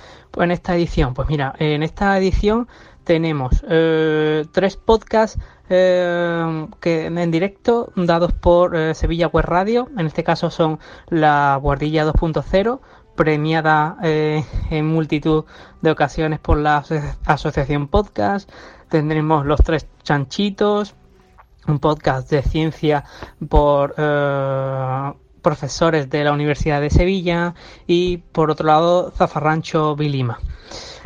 en 0.46 0.52
esta 0.52 0.76
edición? 0.76 1.14
Pues 1.14 1.30
mira, 1.30 1.54
en 1.60 1.82
esta 1.82 2.18
edición 2.18 2.68
tenemos 3.06 3.64
eh, 3.70 4.46
tres 4.52 4.76
podcasts 4.76 5.40
eh, 5.70 6.68
que 6.82 7.06
en 7.06 7.32
directo 7.32 7.94
dados 7.96 8.34
por 8.34 8.76
eh, 8.76 8.94
Sevilla 8.96 9.28
Web 9.28 9.46
Radio. 9.46 9.90
En 9.98 10.08
este 10.08 10.24
caso 10.24 10.50
son 10.50 10.80
la 11.08 11.58
Guardilla 11.62 12.06
2.0, 12.06 12.80
premiada 13.16 13.98
en 14.02 14.86
multitud 14.88 15.46
de 15.82 15.92
ocasiones 15.92 16.40
por 16.40 16.58
la 16.58 16.84
Asociación 17.26 17.88
Podcast, 17.88 18.52
tendremos 18.96 19.46
Los 19.46 19.60
Tres 19.60 19.88
Chanchitos, 20.04 20.96
un 21.68 21.80
podcast 21.80 22.30
de 22.30 22.42
ciencia 22.42 23.04
por 23.50 23.94
eh, 23.98 25.12
profesores 25.46 26.10
de 26.10 26.24
la 26.24 26.32
Universidad 26.32 26.82
de 26.82 26.90
Sevilla 26.90 27.54
y 27.86 28.18
por 28.18 28.50
otro 28.50 28.66
lado 28.66 29.12
Zafarrancho 29.12 29.96
Vilima. 29.96 30.40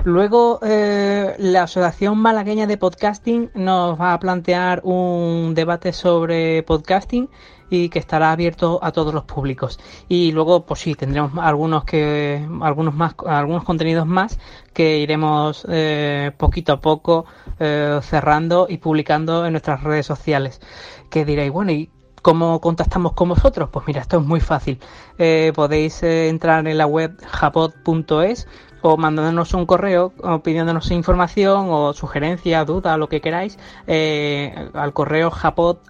Luego 0.05 0.61
eh, 0.63 1.35
la 1.39 1.63
Asociación 1.63 2.17
Malagueña 2.19 2.65
de 2.65 2.77
Podcasting 2.77 3.51
nos 3.53 3.99
va 3.99 4.13
a 4.13 4.19
plantear 4.19 4.79
un 4.85 5.53
debate 5.55 5.91
sobre 5.91 6.63
podcasting 6.63 7.29
y 7.69 7.89
que 7.89 7.99
estará 7.99 8.31
abierto 8.31 8.79
a 8.81 8.93
todos 8.93 9.13
los 9.13 9.25
públicos. 9.25 9.77
Y 10.07 10.31
luego, 10.31 10.65
pues 10.65 10.79
sí, 10.79 10.95
tendremos 10.95 11.33
algunos 11.37 11.83
que, 11.83 12.47
algunos 12.61 12.95
más, 12.95 13.15
algunos 13.27 13.65
contenidos 13.65 14.07
más 14.07 14.39
que 14.71 14.99
iremos 14.99 15.67
eh, 15.69 16.31
poquito 16.37 16.71
a 16.71 16.79
poco 16.79 17.25
eh, 17.59 17.99
cerrando 18.03 18.67
y 18.69 18.77
publicando 18.77 19.45
en 19.45 19.51
nuestras 19.51 19.83
redes 19.83 20.05
sociales. 20.05 20.61
Que 21.09 21.25
diréis, 21.25 21.51
bueno, 21.51 21.73
¿y 21.73 21.89
¿Cómo 22.29 22.61
contactamos 22.61 23.13
con 23.13 23.29
vosotros? 23.29 23.69
Pues 23.71 23.87
mira, 23.87 24.01
esto 24.01 24.19
es 24.19 24.23
muy 24.23 24.39
fácil. 24.39 24.79
Eh, 25.17 25.51
podéis 25.55 26.03
entrar 26.03 26.67
en 26.67 26.77
la 26.77 26.85
web 26.85 27.19
japot.es 27.25 28.47
o 28.83 28.97
mandándonos 28.97 29.55
un 29.55 29.65
correo 29.65 30.13
pidiéndonos 30.43 30.91
información 30.91 31.69
o 31.71 31.91
sugerencia, 31.93 32.63
duda, 32.65 32.97
lo 32.97 33.09
que 33.09 33.19
queráis, 33.19 33.57
eh, 33.87 34.69
al 34.75 34.93
correo 34.93 35.31
japot.es. 35.31 35.83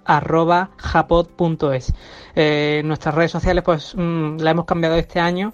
Eh, 2.36 2.84
nuestras 2.86 3.16
redes 3.16 3.32
sociales, 3.32 3.62
pues 3.66 3.94
mm, 3.98 4.38
la 4.38 4.52
hemos 4.52 4.64
cambiado 4.64 4.96
este 4.96 5.20
año, 5.20 5.52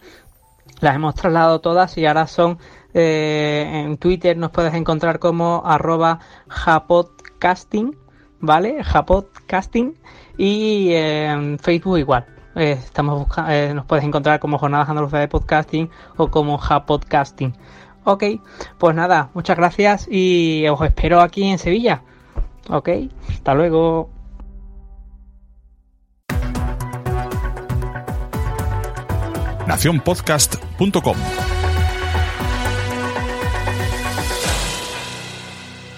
las 0.82 0.94
hemos 0.94 1.16
trasladado 1.16 1.62
todas 1.62 1.98
y 1.98 2.06
ahora 2.06 2.28
son 2.28 2.60
eh, 2.94 3.82
en 3.88 3.98
Twitter 3.98 4.38
nos 4.38 4.52
puedes 4.52 4.76
encontrar 4.76 5.18
como 5.18 5.64
arroba 5.66 6.20
japodcasting, 6.48 7.98
¿vale? 8.40 8.84
Japodcasting 8.84 9.98
y 10.38 10.94
en 10.94 11.60
Facebook 11.60 11.98
igual. 11.98 12.26
Eh, 12.56 12.72
estamos 12.72 13.20
buscando, 13.20 13.52
eh, 13.52 13.74
nos 13.74 13.86
puedes 13.86 14.06
encontrar 14.06 14.40
como 14.40 14.58
Jornadas 14.58 14.88
Andaluzas 14.88 15.20
de 15.20 15.28
Podcasting 15.28 15.90
o 16.16 16.30
como 16.30 16.58
Japodcasting. 16.58 17.54
Ok, 18.06 18.24
pues 18.78 18.96
nada, 18.96 19.30
muchas 19.34 19.58
gracias 19.58 20.08
y 20.10 20.66
os 20.68 20.82
espero 20.82 21.22
aquí 21.22 21.44
en 21.44 21.58
Sevilla. 21.58 22.02
Ok, 22.70 22.90
hasta 23.30 23.54
luego. 23.54 24.10
nacionpodcast.com 29.68 31.18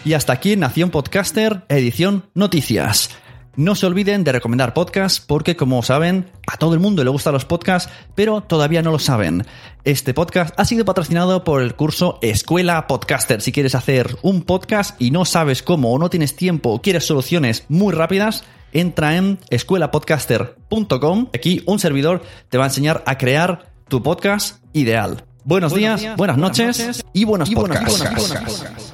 Y 0.05 0.13
hasta 0.13 0.31
aquí 0.31 0.55
Nación 0.55 0.89
Podcaster, 0.89 1.63
edición 1.67 2.29
Noticias. 2.33 3.09
No 3.57 3.73
se 3.73 3.87
olviden 3.87 4.23
de 4.23 4.31
recomendar 4.31 4.75
podcasts 4.75 5.19
porque, 5.19 5.55
como 5.55 5.81
saben, 5.81 6.29
a 6.45 6.57
todo 6.57 6.75
el 6.75 6.79
mundo 6.79 7.03
le 7.03 7.09
gustan 7.09 7.33
los 7.33 7.45
podcasts, 7.45 7.91
pero 8.13 8.41
todavía 8.41 8.83
no 8.83 8.91
lo 8.91 8.99
saben. 8.99 9.47
Este 9.83 10.13
podcast 10.13 10.53
ha 10.59 10.63
sido 10.63 10.85
patrocinado 10.85 11.43
por 11.43 11.63
el 11.63 11.73
curso 11.73 12.19
Escuela 12.21 12.85
Podcaster. 12.85 13.41
Si 13.41 13.51
quieres 13.51 13.73
hacer 13.73 14.15
un 14.21 14.43
podcast 14.43 15.01
y 15.01 15.09
no 15.09 15.25
sabes 15.25 15.63
cómo 15.63 15.91
o 15.91 15.97
no 15.97 16.11
tienes 16.11 16.35
tiempo 16.35 16.69
o 16.69 16.83
quieres 16.83 17.07
soluciones 17.07 17.65
muy 17.67 17.95
rápidas, 17.95 18.43
entra 18.73 19.17
en 19.17 19.39
escuelapodcaster.com. 19.49 21.29
Aquí 21.33 21.63
un 21.65 21.79
servidor 21.79 22.21
te 22.49 22.59
va 22.59 22.65
a 22.65 22.67
enseñar 22.67 23.03
a 23.07 23.17
crear 23.17 23.71
tu 23.87 24.03
podcast 24.03 24.63
ideal. 24.73 25.25
Buenos, 25.45 25.73
días, 25.73 26.05
buenas, 26.15 26.37
noches, 26.37 27.03
y 27.11 27.25
buenos 27.25 27.49
podcasts. 27.49 28.93